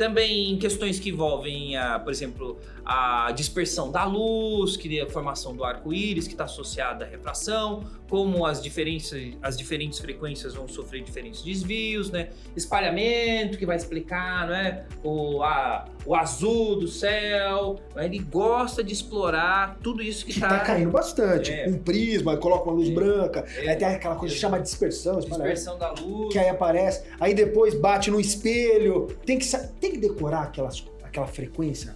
[0.06, 5.06] também em questões que envolvem, a, por exemplo, a dispersão da luz, que é a
[5.08, 10.66] formação do arco-íris, que está associada à refração, como as diferenças, as diferentes frequências vão
[10.66, 12.30] sofrer diferentes desvios, né?
[12.56, 14.84] Espalhamento, que vai explicar, não é?
[15.04, 17.76] O, a- o azul do céu.
[17.94, 18.06] né?
[18.06, 21.52] Ele gosta de explorar tudo isso que está tá caindo bastante.
[21.52, 21.68] É.
[21.68, 22.92] Um prisma, coloca uma luz É.
[22.92, 23.70] branca, É.
[23.70, 26.32] aí tem aquela coisa que chama de dispersão, dispersão da luz.
[26.32, 29.06] que aí aparece, aí depois bate no espelho.
[29.24, 29.46] Tem que,
[29.80, 31.94] tem que decorar aquelas, aquela frequência.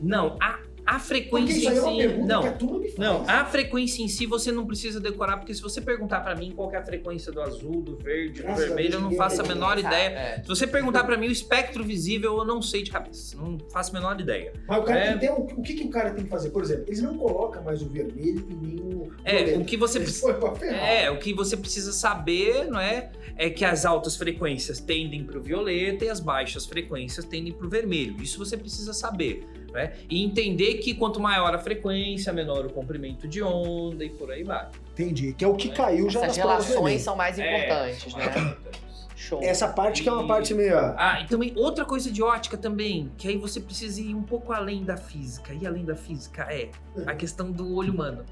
[0.00, 0.60] Não, a,
[0.90, 2.16] A frequência aí é em si.
[2.26, 2.94] Não, faz.
[2.96, 6.50] não, a frequência em si você não precisa decorar, porque se você perguntar pra mim
[6.56, 9.44] qual que é a frequência do azul, do verde, do vermelho, eu não faço a
[9.46, 9.80] menor Sabe?
[9.82, 10.08] ideia.
[10.18, 10.42] É.
[10.42, 13.36] Se você perguntar pra mim o espectro visível, eu não sei de cabeça.
[13.36, 14.54] Não faço a menor ideia.
[14.66, 15.04] Mas o cara É.
[15.08, 16.48] tem que ter um- o que, que o cara tem que fazer?
[16.50, 19.12] Por exemplo, eles não colocam mais o vermelho e nem o.
[19.24, 19.58] É, violeta.
[19.60, 20.30] o que você precisa.
[20.70, 23.10] É, o que você precisa saber, não é?
[23.36, 27.66] É que as altas frequências tendem para o violeta e as baixas frequências tendem para
[27.66, 28.16] o vermelho.
[28.22, 29.92] Isso você precisa saber, né?
[30.08, 34.42] E entender que quanto maior a frequência, menor o comprimento de onda e por aí
[34.44, 34.68] vai.
[34.92, 35.32] Entendi.
[35.34, 36.78] Que é o que caiu já Essas nas provas do Enem.
[36.82, 37.46] relações são mais É.
[37.56, 38.56] importantes, né?
[39.16, 39.40] Show.
[39.42, 40.78] Essa parte que é uma parte meio.
[40.78, 44.52] Ah, e também outra coisa de ótica também, que aí você precisa ir um pouco
[44.52, 45.52] além da física.
[45.60, 46.70] E além da física é
[47.04, 48.24] a questão do olho humano.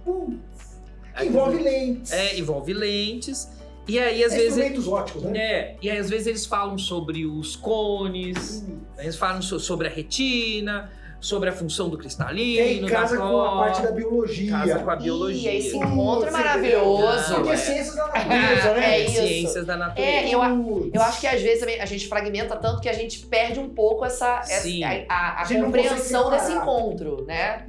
[1.18, 2.12] Que envolve lentes.
[2.12, 3.48] É, envolve lentes.
[3.88, 4.50] E aí, às É vezes.
[4.58, 5.38] instrumentos óticos, né?
[5.38, 8.78] É, e aí às vezes eles falam sobre os cones, Hum.
[8.98, 10.90] eles falam so- sobre a retina,
[11.26, 14.50] sobre a função do E cristalino, aí casa da com a parte da biologia.
[14.52, 15.54] casa com a biologia.
[15.54, 17.34] esse Putz, encontro é maravilhoso.
[17.34, 17.56] Porque é.
[17.56, 18.94] ciências da natureza, né?
[18.94, 19.12] É isso.
[19.26, 20.08] Ciências da natureza.
[20.08, 23.26] É, eu, eu acho que às vezes também a gente fragmenta tanto que a gente
[23.26, 24.68] perde um pouco essa, essa-
[25.08, 27.66] a, a- a compreensão desse encontro, né?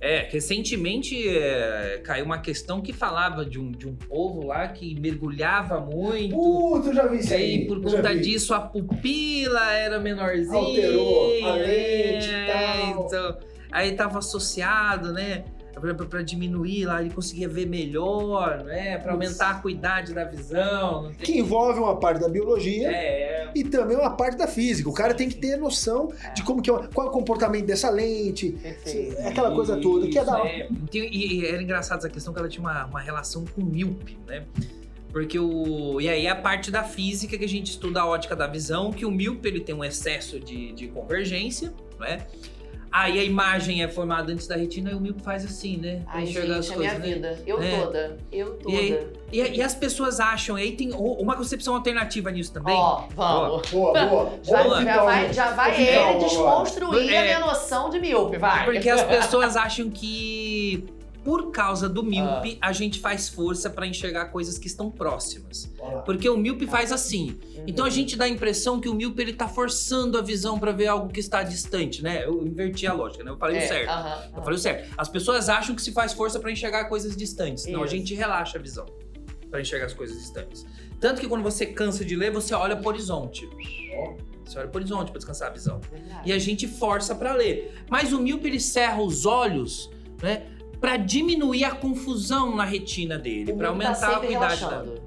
[0.00, 4.98] É, recentemente é, caiu uma questão que falava de um, de um povo lá que
[5.00, 6.34] mergulhava muito.
[6.34, 7.42] Putz, eu já vi isso E aí.
[7.42, 10.56] aí, por conta disso, a pupila era menorzinha.
[10.58, 13.06] Alterou a lente e é, tal.
[13.06, 13.38] Então,
[13.72, 15.44] aí tava associado, né?
[16.08, 18.96] Pra diminuir lá, ele conseguia ver melhor, né?
[18.98, 19.10] Putz.
[19.10, 21.12] aumentar a acuidade da visão.
[21.18, 24.88] Que envolve uma parte da biologia É, e também uma parte da física.
[24.88, 27.90] O cara tem que ter noção de como que é, qual é o comportamento dessa
[27.90, 30.68] lente, é aquela coisa toda, que é da é.
[30.70, 33.64] Então, e, e era engraçado essa questão que ela tinha uma, uma relação com o
[33.64, 34.44] míope, né?
[35.12, 36.00] Porque o.
[36.00, 39.06] E aí a parte da física que a gente estuda a ótica da visão, que
[39.06, 42.26] o míope ele tem um excesso de, de convergência, né?
[42.96, 46.02] Aí a imagem é formada antes da retina e o míope faz assim, né?
[46.04, 47.00] Pra Ai, enxergar gente, é minha né?
[47.00, 47.38] vida.
[47.44, 47.80] Eu É.
[47.80, 48.16] toda.
[48.30, 48.70] Eu toda.
[48.72, 52.52] E aí- E, e as pessoas acham, e aí tem o- uma concepção alternativa nisso
[52.52, 52.72] também.
[52.76, 53.68] Ó, vamos.
[53.68, 54.32] Boa, boa.
[54.44, 57.22] Já, Vamos já vai, já vai ele desconstruir a É.
[57.24, 58.64] minha noção de míope, vai.
[58.64, 60.84] Porque as pessoas acham que
[61.24, 65.72] por causa do míope a gente faz força pra enxergar coisas que estão próximas.
[65.78, 66.02] Lá.
[66.02, 67.38] Porque o míope faz assim.
[67.66, 70.70] Então a gente dá a impressão que o míope ele tá forçando a visão pra
[70.70, 72.24] ver algo que está distante, né?
[72.26, 73.30] Eu inverti a lógica, né?
[73.30, 73.88] Eu falei o É, certo.
[73.88, 74.94] aham, Eu falei o certo.
[74.98, 77.64] As pessoas acham que se faz força pra enxergar coisas distantes.
[77.66, 77.96] Não, a Isso.
[77.96, 78.84] gente relaxa a visão
[79.50, 80.66] pra enxergar as coisas distantes.
[81.00, 83.48] Tanto que quando você cansa de ler, você olha pro horizonte.
[84.44, 85.80] Você olha pro horizonte pra descansar a visão.
[85.90, 86.28] Verdade.
[86.28, 87.74] E a gente força pra ler.
[87.88, 89.90] Mas o míope ele cerra os olhos,
[90.22, 90.42] né?
[90.84, 95.02] Pra diminuir a confusão na retina dele, mundo tá aumentar a sempre acuidade da, relaxando.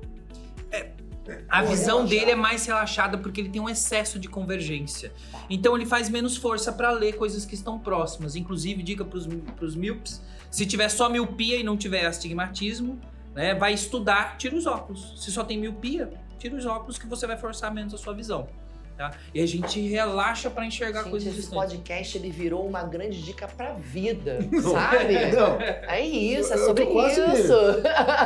[1.47, 2.09] a Pô, visão relaxado.
[2.09, 5.13] dele é mais relaxada porque ele tem um excesso de convergência.
[5.47, 8.35] Então ele faz menos força pra ler coisas que estão próximas.
[8.35, 10.19] Inclusive, dica pros, pros míopes,
[10.49, 12.99] se tiver só miopia e não tiver astigmatismo,
[13.35, 15.13] né, vai estudar, tira os óculos.
[15.15, 18.47] Se só tem miopia, tira os óculos que você vai forçar menos a sua visão.
[18.97, 19.11] Tá?
[19.31, 21.71] E a gente relaxa pra enxergar Gente, coisas esse distantes.
[21.73, 25.13] podcast ele virou uma grande dica pra vida, sabe?
[25.35, 27.53] Não, É isso, é Eu- eu sobre tô quase- isso.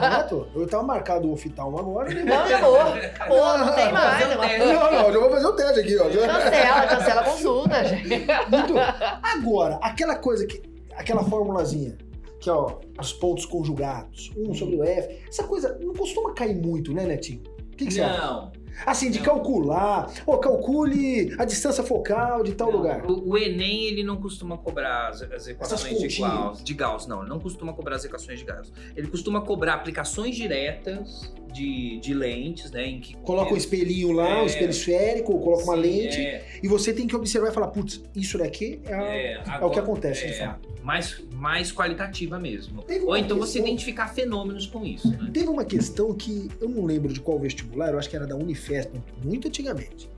[0.01, 2.09] Renato, eu tava marcado o oftalmo agora.
[2.13, 2.23] né?
[2.23, 2.79] Não, acabou.
[2.79, 4.23] Acabou, não tem mais.
[4.23, 4.59] Fazer o teste.
[4.59, 6.03] Não, não, já vou fazer o teste aqui, ó.
[6.05, 8.07] Cancela, cancela a consulta, gente.
[8.09, 8.73] Muito.
[9.21, 10.61] Agora, aquela coisa que.
[10.95, 11.97] Aquela formulazinha,
[12.39, 16.93] que ó, os pontos conjugados, um sobre o F, essa coisa não costuma cair muito,
[16.93, 17.41] né, Netinho?
[17.73, 18.21] O que, que você acha?
[18.25, 18.51] Não.
[18.85, 19.25] Assim, de Não.
[19.25, 23.05] calcular, ó, calcule a distância focal de tal Não, lugar.
[23.05, 26.21] O, o Enem, ele não costuma cobrar as, as equações de.
[26.21, 27.07] Gauss, de Gauss.
[27.07, 28.71] Não, ele não costuma cobrar as equações de Gauss.
[28.95, 32.85] Ele costuma cobrar aplicações diretas de, de lentes, né?
[32.85, 34.45] Em que Coloca um espelhinho lá, um É.
[34.45, 38.01] espelho esférico, coloca uma Sim, lente, É, e você tem que observar e falar, putz,
[38.15, 40.69] isso daqui é, é, é o que agora- acontece, de é, fato.
[40.83, 42.81] mais, mais qualitativa mesmo.
[42.83, 45.29] Teve Ou uma então você questão- identificar fenômenos com isso, né?
[45.33, 48.35] Teve uma questão que eu não lembro de qual vestibular, eu acho que era da
[48.35, 48.91] Unifesp,
[49.23, 50.09] muito antigamente.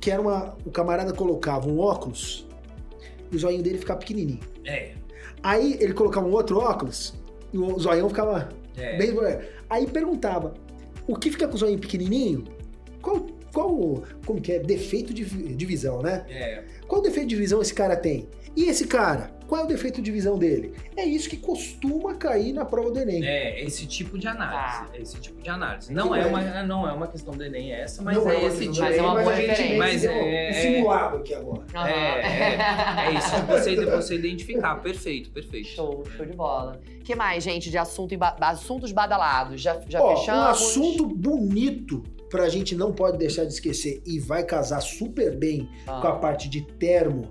[0.00, 0.56] Que era uma.
[0.64, 2.46] O camarada colocava um óculos
[3.30, 4.40] e o zoinho dele ficava pequenininho.
[4.64, 4.92] É.
[5.42, 7.14] Aí ele colocava um outro óculos
[7.52, 8.48] e o zoião ficava
[8.78, 8.96] É.
[8.96, 9.08] bem.
[9.70, 10.52] Aí perguntava:
[11.06, 12.44] o que fica com o zoinho pequenininho?
[13.00, 13.26] Qual.
[13.52, 14.58] Qual, como que é?
[14.60, 16.24] Defeito de, de visão, né?
[16.30, 16.62] é.
[16.86, 18.28] Qual defeito de visão esse cara tem?
[18.54, 19.32] E esse cara?
[19.50, 20.72] Qual é o defeito de visão dele?
[20.96, 23.26] É isso que costuma cair na prova do Enem.
[23.26, 24.84] É, esse tipo de análise.
[24.94, 25.92] É esse tipo de análise.
[25.92, 26.46] Não é, mais?
[26.46, 28.84] uma, não é uma questão do Enem essa, mas Não é uma esse questão tipo.
[28.84, 29.76] Mas é uma mas boa a gente referência.
[29.78, 31.62] Mas é- um simulado aqui agora.
[31.74, 31.88] Aham.
[31.88, 34.76] É, é isso de você, de você identificar.
[34.76, 35.66] Perfeito, perfeito.
[35.66, 36.80] Show, show de bola.
[37.00, 39.60] O que mais, gente, de assunto assuntos badalados?
[39.60, 40.40] Já, já Ó, fechamos?
[40.42, 45.68] um assunto bonito pra gente não pode deixar de esquecer e vai casar super bem
[45.88, 45.98] Ah.
[46.00, 47.28] com a parte de termo,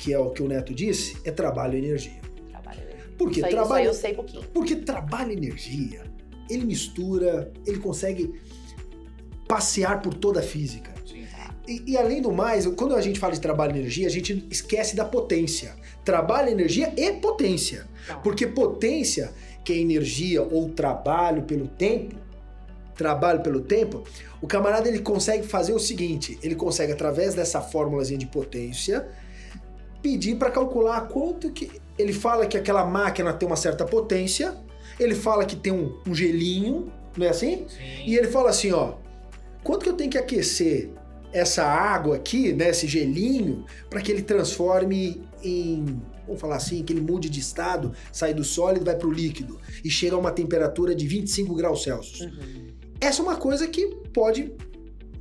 [0.00, 2.20] que é o que o Neto disse, é trabalho e energia.
[2.48, 3.14] Trabalho e energia.
[3.18, 3.40] Por quê?
[3.40, 4.44] Isso aí, isso aí trabalho, eu sei pouquinho.
[4.54, 6.04] porque trabalho e energia,
[6.48, 8.40] ele mistura, ele consegue
[9.46, 10.90] passear por toda a física.
[11.06, 11.26] Sim.
[11.68, 14.46] E, e além do mais, quando a gente fala de trabalho e energia, a gente
[14.50, 15.76] esquece da potência.
[16.02, 17.86] Trabalho, energia e potência.
[18.04, 19.30] Então, Porque potência,
[19.62, 22.16] que é energia ou trabalho pelo tempo,
[22.96, 24.02] trabalho pelo tempo,
[24.40, 29.06] o camarada ele consegue fazer o seguinte, ele consegue através dessa fórmulazinha de potência
[30.02, 34.56] pedir para calcular quanto que ele fala que aquela máquina tem uma certa potência,
[34.98, 37.66] ele fala que tem um, um gelinho, não é assim?
[37.68, 38.04] Sim.
[38.06, 38.94] E ele fala assim, ó,
[39.62, 40.90] quanto que eu tenho que aquecer
[41.32, 46.92] essa água aqui, né, esse gelinho, para que ele transforme em, vamos falar assim, que
[46.92, 50.32] ele mude de estado, sai do sólido, vai para o líquido e chega a uma
[50.32, 52.20] temperatura de 25 graus Celsius.
[52.20, 52.68] uhum.
[53.00, 54.52] Essa é uma coisa que pode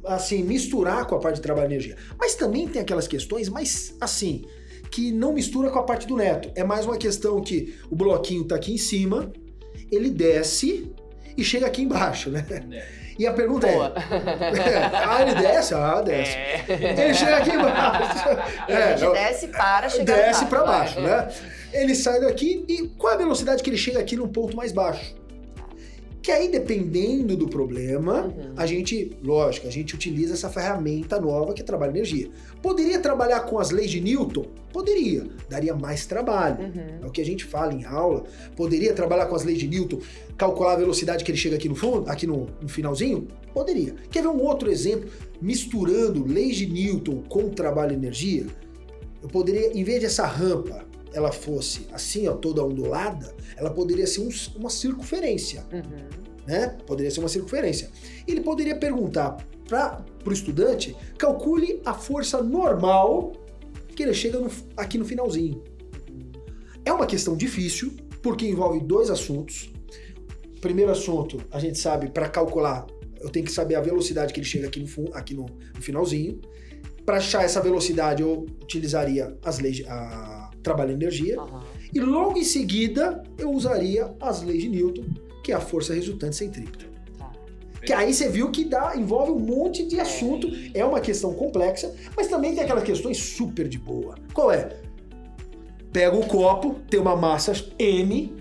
[0.03, 1.95] assim misturar com a parte de trabalho e energia.
[2.19, 4.45] Mas também tem aquelas questões, mas assim,
[4.91, 6.51] que não mistura com a parte do neto.
[6.55, 9.31] É mais uma questão que o bloquinho tá aqui em cima,
[9.91, 10.91] ele desce
[11.37, 12.45] e chega aqui embaixo, né?
[12.71, 12.99] É.
[13.19, 13.93] E a pergunta Boa.
[13.97, 15.73] é: ah, ele desce?
[15.73, 16.31] Ah, desce.
[16.31, 16.65] É.
[17.03, 18.25] Ele chega aqui embaixo.
[18.69, 21.27] E a gente desce para chegar É, desce para baixo, né?
[21.73, 24.71] Ele sai daqui e qual é a velocidade que ele chega aqui num ponto mais
[24.71, 25.18] baixo?
[26.21, 28.53] Que aí, dependendo do problema, Uhum.
[28.57, 32.29] a gente, lógico, a gente utiliza essa ferramenta nova que é trabalho energia.
[32.61, 34.45] Poderia trabalhar com as leis de Newton?
[34.73, 36.59] Poderia, daria mais trabalho.
[36.59, 36.99] Uhum.
[37.03, 38.25] É o que a gente fala em aula.
[38.55, 39.99] Poderia trabalhar com as leis de Newton,
[40.37, 43.27] calcular a velocidade que ele chega aqui no fundo, aqui no, no finalzinho?
[43.53, 43.95] Poderia.
[44.11, 45.09] Quer ver um outro exemplo?
[45.41, 48.45] Misturando leis de Newton com trabalho e energia?
[49.23, 54.05] Eu poderia, em vez de essa rampa ela fosse assim, ó, toda ondulada, ela poderia
[54.07, 54.29] ser um-
[54.59, 56.19] uma circunferência Uhum.
[56.47, 56.77] né?
[56.85, 57.89] Poderia ser uma circunferência.
[58.27, 59.37] Ele poderia perguntar
[59.67, 63.33] para o estudante, calcule a força normal
[63.95, 65.63] que ele chega no- aqui no finalzinho.
[66.85, 69.69] É uma questão difícil, porque envolve dois assuntos.
[70.61, 72.85] Primeiro assunto, a gente sabe, para calcular,
[73.21, 75.45] eu tenho que saber a velocidade que ele chega aqui no, aqui no,
[75.75, 76.39] no finalzinho.
[77.05, 81.39] Para achar essa velocidade, eu utilizaria as leis, a trabalho e energia.
[81.39, 81.63] Aham.
[81.93, 85.05] E logo em seguida, eu usaria as leis de Newton,
[85.43, 86.85] que é a força resultante centrípeta.
[87.17, 87.31] Tá.
[87.85, 91.93] Que aí você viu que dá, envolve um monte de assunto, é uma questão complexa,
[92.15, 94.15] mas também tem aquelas questões super de boa.
[94.33, 94.77] Qual é?
[95.91, 98.35] Pega o copo, tem uma massa M,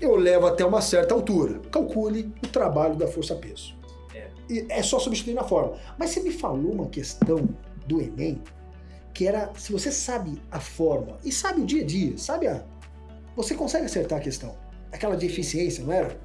[0.00, 1.60] eu levo até uma certa altura.
[1.70, 3.74] Calcule o trabalho da força-peso.
[4.14, 4.78] É.
[4.78, 5.76] É só substituir na forma.
[5.98, 7.48] Mas você me falou uma questão
[7.86, 8.40] do Enem,
[9.16, 12.62] que era, se você sabe a fórmula e sabe o dia a dia, sabe a...
[13.34, 14.54] Você consegue acertar a questão.
[14.92, 16.18] Aquela de eficiência, não era?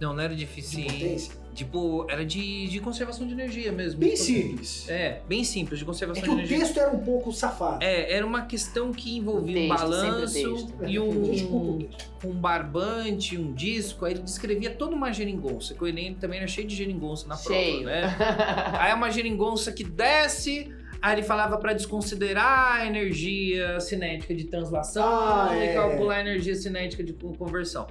[0.00, 0.92] Não, não era De deficiente.
[0.94, 1.32] potência.
[1.54, 3.98] Tipo, era de, de conservação de energia mesmo.
[3.98, 4.88] Bem simples.
[4.88, 6.58] É, bem simples, de É conservação que de o energia.
[6.58, 7.82] texto era um pouco safado.
[7.84, 10.38] É, era uma questão que envolvia um Texto, balanço.
[10.38, 15.74] É, e Desculpa o um, um barbante, um disco, aí ele descrevia toda uma geringonça,
[15.74, 17.86] que o Enem também era cheio de geringonça na prova, Cheio.
[17.86, 18.02] né?
[18.78, 24.44] Aí é uma geringonça que desce, aí ele falava pra desconsiderar a energia cinética de
[24.44, 25.74] translação Ah, e é.
[25.74, 27.86] calcular a energia cinética de con- conversão.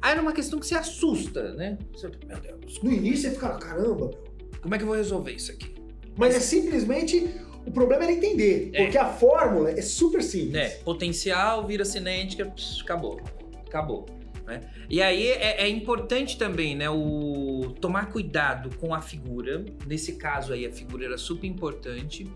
[0.00, 1.76] Aí era uma questão que se assusta, né?
[1.92, 4.24] Você, Meu Deus, No início você fica, caramba, meu.
[4.62, 5.74] como é que eu vou resolver isso aqui?
[6.16, 7.28] Mas é simplesmente.
[7.66, 8.70] O problema era entender.
[8.72, 8.82] É.
[8.84, 10.54] Porque a fórmula é super simples.
[10.56, 13.20] É, potencial vira cinética, pss, acabou.
[13.66, 14.06] Acabou.
[14.48, 14.62] Né?
[14.88, 19.64] E aí é, é importante também, né, o tomar cuidado com a figura.
[19.86, 22.26] Nesse caso aí, a figura era super importante.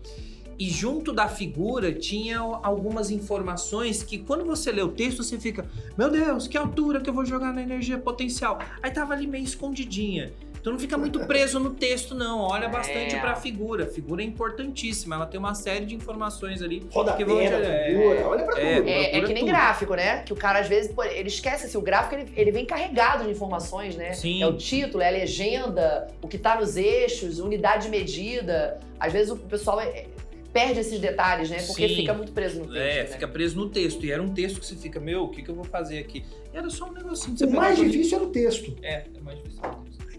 [0.59, 5.67] E junto da figura tinha algumas informações que quando você lê o texto, você fica,
[5.97, 8.59] meu Deus, que altura que eu vou jogar na energia potencial.
[8.81, 10.31] Aí tava ali meio escondidinha.
[10.63, 12.39] Então não fica muito preso no texto, não.
[12.39, 13.19] Olha bastante É.
[13.19, 13.83] pra figura.
[13.83, 15.15] A figura é importantíssima.
[15.15, 18.61] Ela tem uma série de informações ali Roda Que vão da é, figura, olha pra
[18.61, 18.87] é, tudo.
[18.87, 19.47] É, é que nem tudo.
[19.47, 20.23] gráfico, né?
[20.23, 23.31] Que o cara, às vezes, ele esquece assim, o gráfico ele, ele vem carregado de
[23.31, 24.13] informações, né?
[24.13, 24.41] Sim.
[24.41, 28.79] É o título, é a legenda, o que tá nos eixos, unidade de medida.
[28.97, 30.07] Às vezes o pessoal é- é-
[30.53, 31.57] perde esses detalhes, né?
[31.67, 31.95] Porque Sim.
[31.95, 32.77] fica muito preso no texto.
[32.77, 33.05] É, né?
[33.07, 34.05] fica preso no texto.
[34.05, 36.23] E era um texto que você fica, meu, o que, que eu vou fazer aqui?
[36.53, 37.35] E era só um negocinho.
[37.49, 38.73] O mais difícil era o texto.
[38.81, 39.61] É, é mais difícil.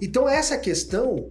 [0.01, 1.29] Então, essa questão,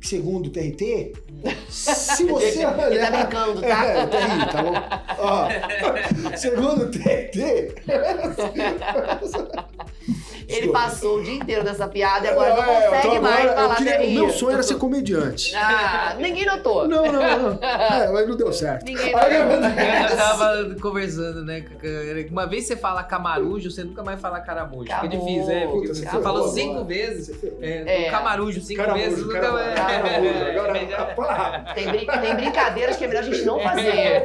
[0.00, 1.12] segundo o TRT,
[1.68, 3.10] se você tá olhar.
[3.10, 3.86] brincando, tá?
[3.86, 4.72] É, TRI, tá bom?
[5.18, 5.48] Ó,
[6.36, 7.74] segundo o TRT.
[10.50, 14.00] Ele passou o dia inteiro dessa piada e agora não É, consegue mais falar queria-
[14.00, 15.54] O meu sonho era ser comediante.
[15.56, 16.86] Ah, ninguém notou.
[16.88, 17.58] Não, não, não.
[17.62, 18.84] É, mas não deu certo.
[18.84, 19.68] Ninguém Aí, notou.
[20.10, 21.64] Eu tava conversando, né?
[22.30, 24.90] Uma vez você fala camarujo, você nunca mais fala caramujo.
[24.92, 25.66] Fica difícil, é.
[25.66, 27.30] Porque você falou cinco vezes.
[27.60, 28.10] É, É.
[28.10, 29.74] Camarujo cinco Caramujo, vezes, nunca caramujo, mais.
[29.74, 30.94] caramujo.
[30.94, 31.74] Agora.
[31.74, 34.22] Tem, brin- tem brincadeiras que é melhor a gente não fazer?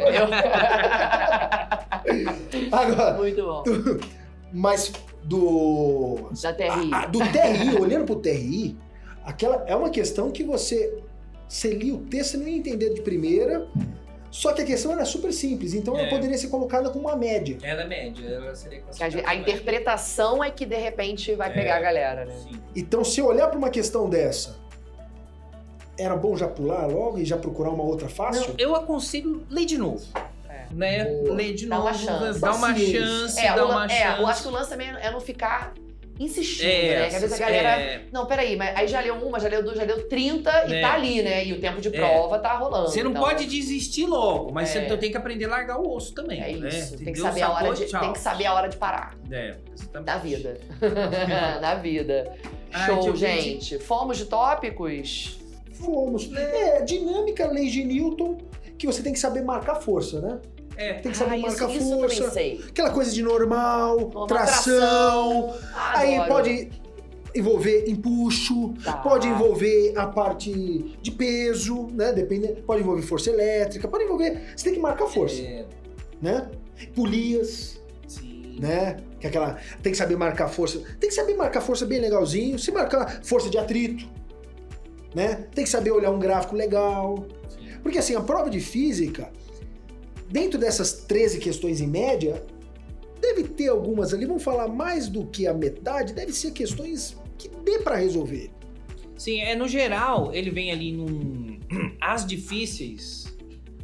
[2.71, 3.63] Agora, Muito bom.
[4.53, 4.91] mas
[5.25, 6.29] do.
[6.41, 6.91] Da TRI.
[6.93, 8.77] a- a- do TRI, olhando pro TRI,
[9.23, 10.97] aquela é uma questão que você.
[11.47, 13.67] Você lia o texto, você não ia entender de primeira.
[14.31, 16.09] Só que a questão era super simples, então ela É.
[16.09, 17.57] poderia ser colocada como uma média.
[17.63, 19.41] Ela é média, ela seria classificada a média.
[19.53, 21.53] interpretação é que de repente vai É.
[21.53, 22.33] pegar a galera, né?
[22.43, 22.59] Sim.
[22.75, 24.57] Então, se eu olhar para uma questão dessa,
[25.97, 28.49] era bom já pular logo e já procurar uma outra fácil?
[28.49, 30.03] Não, eu aconselho ler de novo.
[30.75, 31.03] É.
[31.03, 31.05] Né?
[31.05, 31.33] Boa.
[31.35, 32.39] Ler de Dá novo, uma chance.
[32.39, 34.21] dá uma chance, É, dá uma é, chance.
[34.21, 35.73] eu acho que o lance também é não ficar
[36.17, 37.09] insistindo, É, né?
[37.09, 37.69] Que às vezes a galera.
[37.81, 40.73] é, Não, peraí, mas aí já leu uma, já leu duas, já leu 30 e
[40.75, 40.81] É.
[40.81, 41.45] tá ali, né?
[41.45, 41.91] E o tempo de É.
[41.91, 42.87] prova tá rolando.
[42.89, 44.87] Você não então, pode desistir logo, mas É.
[44.87, 46.41] você tem que aprender a largar o osso também.
[46.41, 46.69] É né?
[46.69, 46.97] isso.
[46.97, 47.99] Tem que, saber a hora de, Tchau.
[48.01, 49.13] tem que saber a hora de parar.
[49.29, 50.05] É, exatamente.
[50.05, 50.57] Da vida.
[51.61, 52.33] da vida.
[52.73, 53.79] Ai, Show, tio, gente.
[53.79, 55.37] Fomos de tópicos?
[55.73, 56.29] Fomos.
[56.33, 58.37] É, dinâmica, lei de Newton,
[58.77, 60.39] que você tem que saber marcar força, né?
[60.77, 60.93] É.
[60.95, 62.31] Tem que saber Ah, isso, marcar isso eu também força.
[62.31, 62.61] sei.
[62.67, 65.53] Aquela coisa de normal, Uma tração.
[65.93, 66.29] Aí Adoro.
[66.33, 66.69] pode
[67.33, 68.93] envolver empuxo, Tá.
[68.97, 72.13] pode envolver a parte de peso, né?
[72.13, 74.53] Depende, pode envolver força elétrica, pode envolver.
[74.55, 75.65] Você tem que marcar força, É,
[76.21, 76.49] né?
[76.95, 78.57] Polias, sim.
[78.59, 78.97] né?
[79.19, 79.57] Que é aquela.
[79.81, 80.79] Tem que saber marcar força.
[80.99, 82.57] Tem que saber marcar força bem legalzinho.
[82.59, 84.07] Se marcar força de atrito,
[85.13, 85.45] né?
[85.53, 87.25] Tem que saber olhar um gráfico legal.
[87.49, 87.65] sim.
[87.83, 89.29] Porque assim, a prova de física,
[90.29, 92.43] dentro dessas 13 questões em média,
[93.21, 97.49] deve ter algumas ali, vamos falar mais do que a metade, deve ser questões que
[97.63, 98.51] dê pra resolver.
[99.17, 101.57] Sim, é no geral, ele vem ali num.
[102.01, 103.25] As difíceis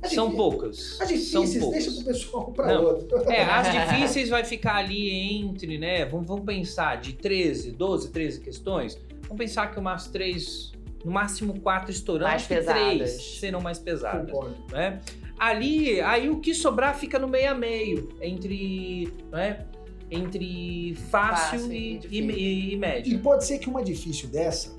[0.01, 0.99] As são poucas.
[0.99, 1.83] As são difíceis, poucas.
[1.85, 2.83] deixa pro pessoal pra Não.
[2.83, 3.31] outro.
[3.31, 6.05] É, as difíceis vai ficar ali entre, né?
[6.05, 8.99] Vamos, vamos pensar de 13, 12, 13 questões.
[9.23, 10.73] Vamos pensar que umas três,
[11.05, 12.83] no máximo quatro estourando, Mais acho que pesadas.
[12.97, 14.29] três serão mais pesadas.
[14.29, 14.57] Concordo.
[14.71, 14.99] né?
[15.41, 19.65] Ali, aí o que sobrar fica no meio a meio, entre, né?
[20.11, 23.11] Entre fácil, Fácil e, e e, e- e médio.
[23.11, 24.75] E pode ser que uma difícil dessa,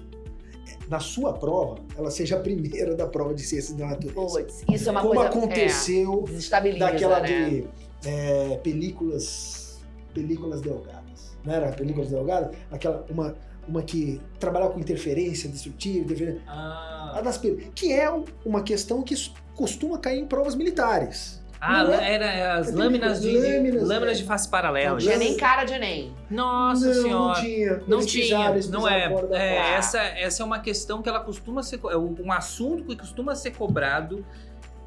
[0.89, 4.15] na sua prova, ela seja a primeira da prova de ciências da natureza.
[4.41, 5.29] Puts, isso é uma Como coisa.
[5.31, 7.27] aconteceu É, daquela né?
[7.51, 7.65] de
[8.07, 9.81] é, películas
[10.15, 11.37] películas delgadas.
[11.45, 12.55] Não era películas delgadas?
[12.71, 13.35] Aquela, uma,
[13.69, 18.63] uma que trabalhava com interferência destrutiva, interferência, a Ah, das pel- que é um- uma
[18.63, 19.15] questão que
[19.55, 21.41] costuma cair em provas militares.
[21.61, 24.21] ah, Não é- era as é lâminas de, lâminas, lâminas é.
[24.21, 24.91] de face paralela.
[24.93, 26.13] Não tinha nem cara de Enem.
[26.29, 27.35] Nossa não, senhora.
[27.39, 27.83] não tinha.
[27.87, 29.15] Não Eles tinha, pisaram, não é.
[29.33, 31.79] É, essa, essa é uma questão que ela costuma ser.
[31.89, 34.27] É um assunto que costuma ser cobrado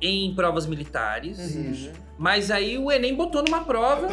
[0.02, 1.40] em provas militares.
[1.40, 1.92] Isso.
[2.18, 4.10] Mas aí o Enem botou numa prova.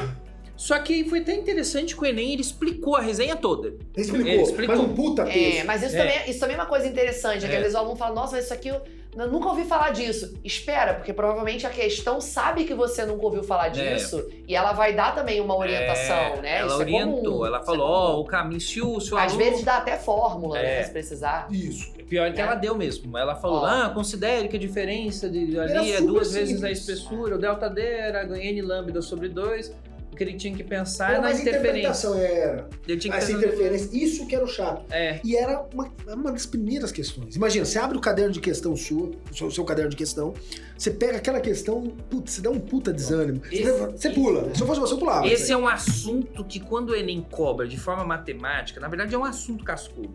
[0.63, 3.75] Só que foi até interessante que o Enem ele explicou a resenha toda.
[3.97, 4.77] Explicou, Ele explicou.
[4.77, 5.59] mas um puta texto.
[5.59, 5.99] É, mas isso, É.
[5.99, 7.57] Também, isso também é uma coisa interessante, é que É.
[7.57, 8.81] às vezes o aluno fala, nossa, mas isso aqui eu
[9.15, 10.39] eu nunca ouvi falar disso.
[10.43, 13.71] Espera, porque provavelmente a questão sabe que você nunca ouviu falar É.
[13.71, 16.59] disso e ela vai dar também uma orientação, É, né?
[16.61, 18.21] Ela Isso é orientou, comum, ela isso falou: é ó, comum.
[18.21, 20.63] o caminho, se o, se o Às aluno- vezes dá até fórmula, É.
[20.79, 20.83] né?
[20.85, 21.47] Se precisar.
[21.51, 21.93] Isso.
[22.09, 22.43] Pior que né?
[22.43, 23.19] ela deu mesmo.
[23.19, 23.67] Ela falou: Ó.
[23.67, 26.79] ah, considere que a diferença de, ali é duas vezes a simples.
[26.79, 29.75] espessura, o delta D era n lambda sobre 2.
[30.13, 31.59] O que ele tinha que pensar Era é na interferência.
[31.71, 32.69] interpretação, era.
[32.87, 34.85] Ele tinha que Essa interferência, isso que era o chato.
[34.93, 35.19] É.
[35.25, 37.35] E era uma, uma das primeiras questões.
[37.35, 40.35] Imagina, você abre o caderno de questão sua, o seu, seu caderno de questão,
[40.77, 43.41] você pega aquela questão, putz, você dá um puta desânimo.
[43.51, 44.55] Esse- você, você pula.
[44.55, 45.27] Se eu fosse você, eu pulava.
[45.27, 49.19] Esse é um assunto que quando o Enem cobra de forma matemática, na verdade é
[49.19, 50.13] um assunto cascudo,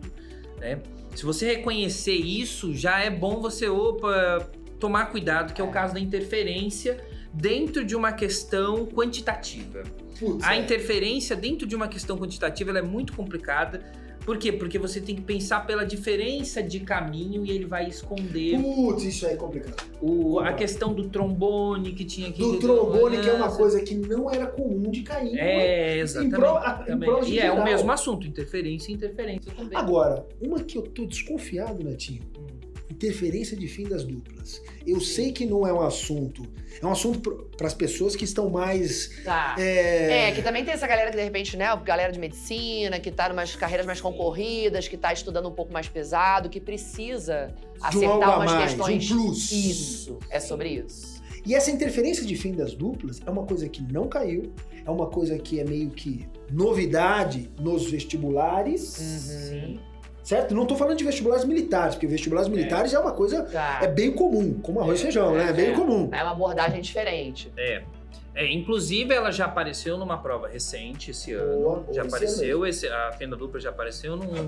[0.60, 0.78] né?
[1.16, 5.92] Se você reconhecer isso, já é bom você, opa, tomar cuidado, que é o caso
[5.94, 7.04] da interferência
[7.38, 9.82] dentro de uma questão quantitativa.
[10.18, 10.60] Putz, A é.
[10.60, 13.80] interferência dentro de uma questão quantitativa é muito complicada.
[14.24, 14.52] Por quê?
[14.52, 19.24] Porque você tem que pensar pela diferença de caminho e ele vai esconder Putz, isso
[19.26, 19.82] aí é complicado.
[20.02, 23.94] o, a questão do trombone que tinha que Do trombone, que é uma coisa que
[23.94, 25.38] não era comum de cair.
[25.38, 26.34] É, exatamente.
[26.34, 27.64] provas de E é o geral.
[27.64, 29.78] mesmo assunto, interferência e interferência também.
[29.78, 32.20] Agora, uma que eu tô desconfiado, Netinho,
[32.90, 34.60] interferência de fim das duplas.
[34.90, 36.46] Eu sei que não é um assunto,
[36.82, 37.20] é um assunto
[37.56, 39.54] para as pessoas que estão mais Tá.
[39.58, 43.10] é, É, que também tem essa galera que de repente, né, galera de medicina, que
[43.10, 47.54] tá numas carreiras mais concorridas, que tá estudando um pouco mais pesado, que precisa
[47.90, 49.10] de um algo acertar a umas mais, questões.
[49.10, 49.52] um plus.
[49.52, 51.18] Isso, é sobre isso.
[51.46, 54.52] E essa interferência de fim das duplas é uma coisa que não caiu,
[54.84, 58.98] é uma coisa que é meio que novidade nos vestibulares,
[59.52, 59.78] Uhum.
[60.28, 60.54] Certo?
[60.54, 63.78] Não tô falando de vestibulares militares, porque vestibulares militares é uma coisa Tá.
[63.82, 65.48] é bem comum, como arroz e É, feijão, né?
[65.48, 65.72] É bem é.
[65.74, 66.10] comum.
[66.12, 67.50] É uma abordagem diferente.
[67.56, 67.82] É.
[68.34, 71.54] É, inclusive, ela já apareceu numa prova recente esse ano.
[71.62, 74.46] Boa, boa, já esse apareceu, esse- a fenda dupla já apareceu num.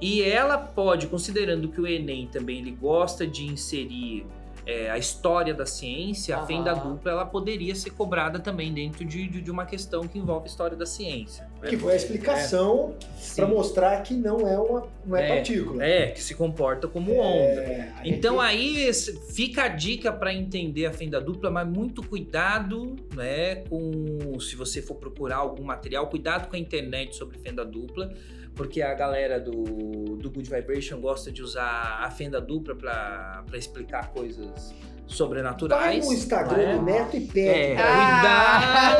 [0.00, 4.24] E ela pode, considerando que o Enem também ele gosta de inserir
[4.64, 6.46] é, a história da ciência, a Aham.
[6.46, 10.44] fenda dupla ela poderia ser cobrada também dentro de, de, de uma questão que envolve
[10.44, 11.47] a história da ciência.
[11.66, 13.36] Que foi a explicação Sim.
[13.36, 15.84] para mostrar que não é uma não é, É, partícula.
[15.84, 17.60] É, que se comporta como onda.
[17.62, 18.90] É, a Então aí
[19.32, 24.80] fica a dica para entender a fenda dupla, mas muito cuidado, né, com se você
[24.80, 28.12] for procurar algum material, cuidado com a internet sobre fenda dupla,
[28.54, 34.12] porque a galera do, do Good Vibration gosta de usar a fenda dupla para explicar
[34.12, 34.74] coisas
[35.08, 36.06] vai sobrenaturais.
[36.06, 36.76] no Instagram né?
[36.76, 37.82] do Neto e É, pede.
[37.82, 38.98] cuidado!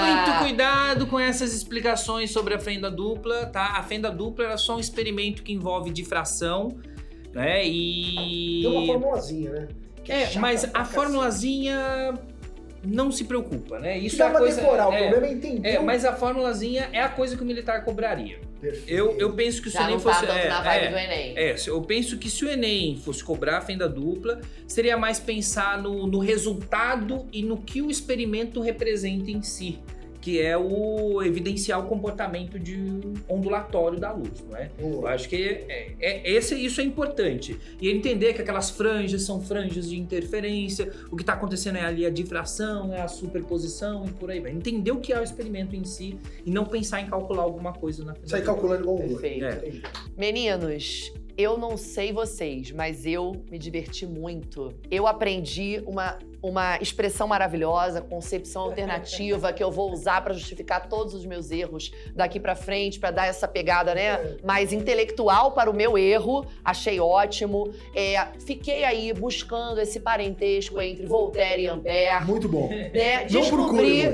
[0.00, 3.74] Muito cuidado com essas explicações sobre a fenda dupla, tá?
[3.76, 6.76] A fenda dupla era só um experimento que envolve difração,
[7.32, 7.66] né?
[7.66, 8.60] E.
[8.62, 9.68] Tem uma formulazinha, né?
[10.04, 12.14] Que É, chata mas a formulazinha
[12.86, 13.98] não se preocupa, né?
[13.98, 14.60] Isso Dá é a pra coisa.
[14.60, 15.68] decorar, o é, problema é entender.
[15.68, 18.38] é, mas a formulazinha é a coisa que o militar cobraria.
[18.60, 18.90] Perfeito.
[18.90, 20.26] Eu, eu penso que se o Já Enem não tá fosse.
[20.26, 21.38] tanto é, na vibe é, do Enem.
[21.38, 25.82] é, eu penso que se o Enem fosse cobrar a fenda dupla, seria mais pensar
[25.82, 29.78] no, no resultado e no que o experimento representa em si,
[30.24, 32.78] que é o evidenciar o comportamento de
[33.28, 34.70] ondulatório da luz, não é?
[34.80, 37.60] Vamos Eu acho que é, é- esse, isso é importante.
[37.78, 42.06] E entender que aquelas franjas são franjas de interferência, o que está acontecendo é ali
[42.06, 44.52] a difração, é a superposição e por aí vai.
[44.52, 48.02] Entender o que é o experimento em si e não pensar em calcular alguma coisa
[48.02, 48.30] na frente.
[48.30, 49.06] Sair calculando igual um.
[49.06, 49.44] Perfeito.
[49.44, 49.82] É.
[50.16, 54.72] Meninos, eu não sei vocês, mas eu me diverti muito.
[54.90, 61.14] Eu aprendi uma, uma expressão maravilhosa, concepção alternativa que eu vou usar para justificar todos
[61.14, 65.74] os meus erros daqui para frente, para dar essa pegada, né, mais intelectual para o
[65.74, 66.44] meu erro.
[66.62, 67.72] Achei ótimo.
[67.96, 72.24] É, fiquei aí buscando esse parentesco entre Voltaire e Ampère.
[72.26, 72.68] Muito bom.
[72.68, 73.24] né?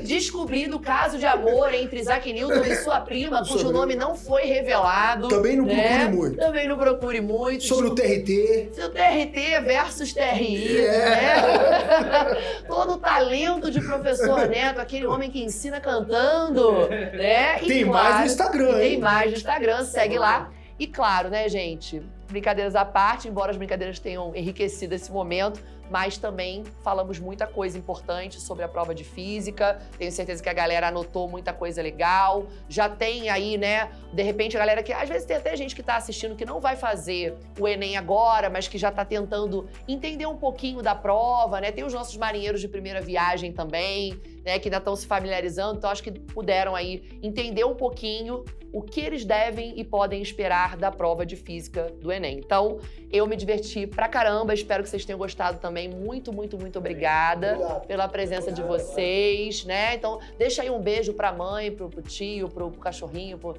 [0.04, 4.14] Descobri, o caso de amor entre Isaac Newton e sua prima, cujo Sobre- nome não
[4.14, 5.26] foi revelado.
[5.28, 5.74] Também não né?
[5.98, 6.36] procure muito.
[6.38, 7.64] Também não procure muito.
[7.64, 8.68] Sobre o TRT.
[8.72, 10.90] Seu TRT versus TRI, É.
[10.90, 12.19] né?
[12.66, 17.62] Todo o talento de professor Neto, aquele homem que ensina cantando, né?
[17.62, 18.98] E Tem claro, mais no Instagram, Tem hein?
[18.98, 20.50] mais no Instagram, segue lá.
[20.78, 22.02] E claro, né, gente?
[22.28, 25.60] Brincadeiras à parte, embora as brincadeiras tenham enriquecido esse momento,
[25.90, 29.80] mas também falamos muita coisa importante sobre a prova de física.
[29.98, 32.46] Tenho certeza que a galera anotou muita coisa legal.
[32.68, 33.90] Já tem aí, né?
[34.12, 34.92] De repente, a galera que.
[34.92, 38.48] Às vezes tem até gente que tá assistindo que não vai fazer o Enem agora,
[38.48, 41.72] mas que já tá tentando entender um pouquinho da prova, né?
[41.72, 44.14] Tem os nossos marinheiros de primeira viagem também,
[44.44, 44.58] né?
[44.58, 45.78] Que ainda estão se familiarizando.
[45.78, 50.76] Então, acho que puderam aí entender um pouquinho o que eles devem e podem esperar
[50.76, 52.38] da prova de física do Enem.
[52.38, 52.78] Então,
[53.10, 54.54] eu me diverti pra caramba.
[54.54, 55.79] Espero que vocês tenham gostado também.
[55.88, 57.86] Muito, muito, muito obrigada Obrigado.
[57.86, 59.94] pela presença de vocês, né?
[59.94, 63.38] Então, deixa aí um beijo pra mãe, pro, pro tio, pro, pro cachorrinho.
[63.38, 63.56] Pro...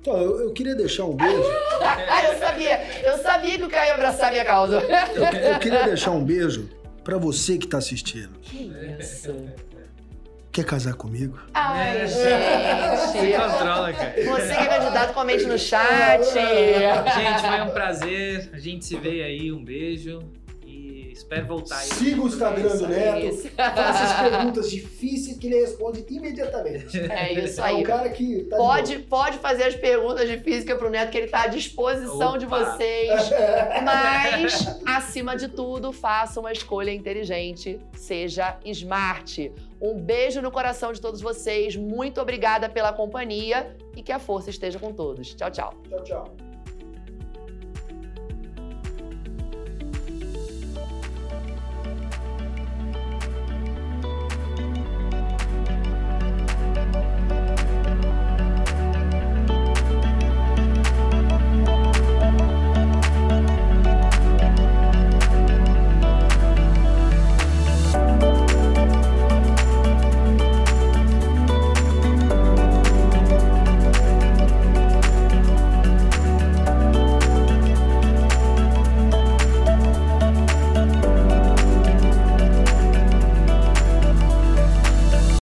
[0.00, 1.42] Então, eu, eu queria deixar um beijo.
[1.80, 2.80] Ah, eu sabia!
[3.02, 4.80] Eu sabia que o Caio ia abraçar minha causa.
[5.14, 6.68] Eu, eu queria deixar um beijo
[7.04, 8.38] pra você que tá assistindo.
[8.40, 9.34] Que isso?
[10.52, 11.38] Quer casar comigo?
[11.54, 13.38] Ai, Se gente!
[13.38, 14.12] controla, cara.
[14.22, 16.22] Você que é candidato, comente no chat.
[16.24, 18.50] Gente, foi um prazer.
[18.52, 19.50] A gente se vê aí.
[19.50, 20.20] Um beijo.
[21.12, 21.88] E espero voltar aí.
[21.88, 23.36] Siga o Instagram do Neto.
[23.54, 26.98] Faça as perguntas difíceis que ele responde imediatamente.
[26.98, 27.82] É isso É um aí.
[27.82, 31.26] cara que tá de Pode, pode fazer as perguntas de física pro Neto, que ele
[31.26, 32.64] tá à disposição de Opa.
[32.76, 33.10] vocês.
[33.84, 37.78] Mas, acima de tudo, faça uma escolha inteligente.
[37.94, 39.52] Seja smart.
[39.80, 41.76] Um beijo no coração de todos vocês.
[41.76, 45.34] Muito obrigada pela companhia e que a força esteja com todos.
[45.34, 45.74] Tchau, tchau.
[45.90, 46.36] Tchau, tchau.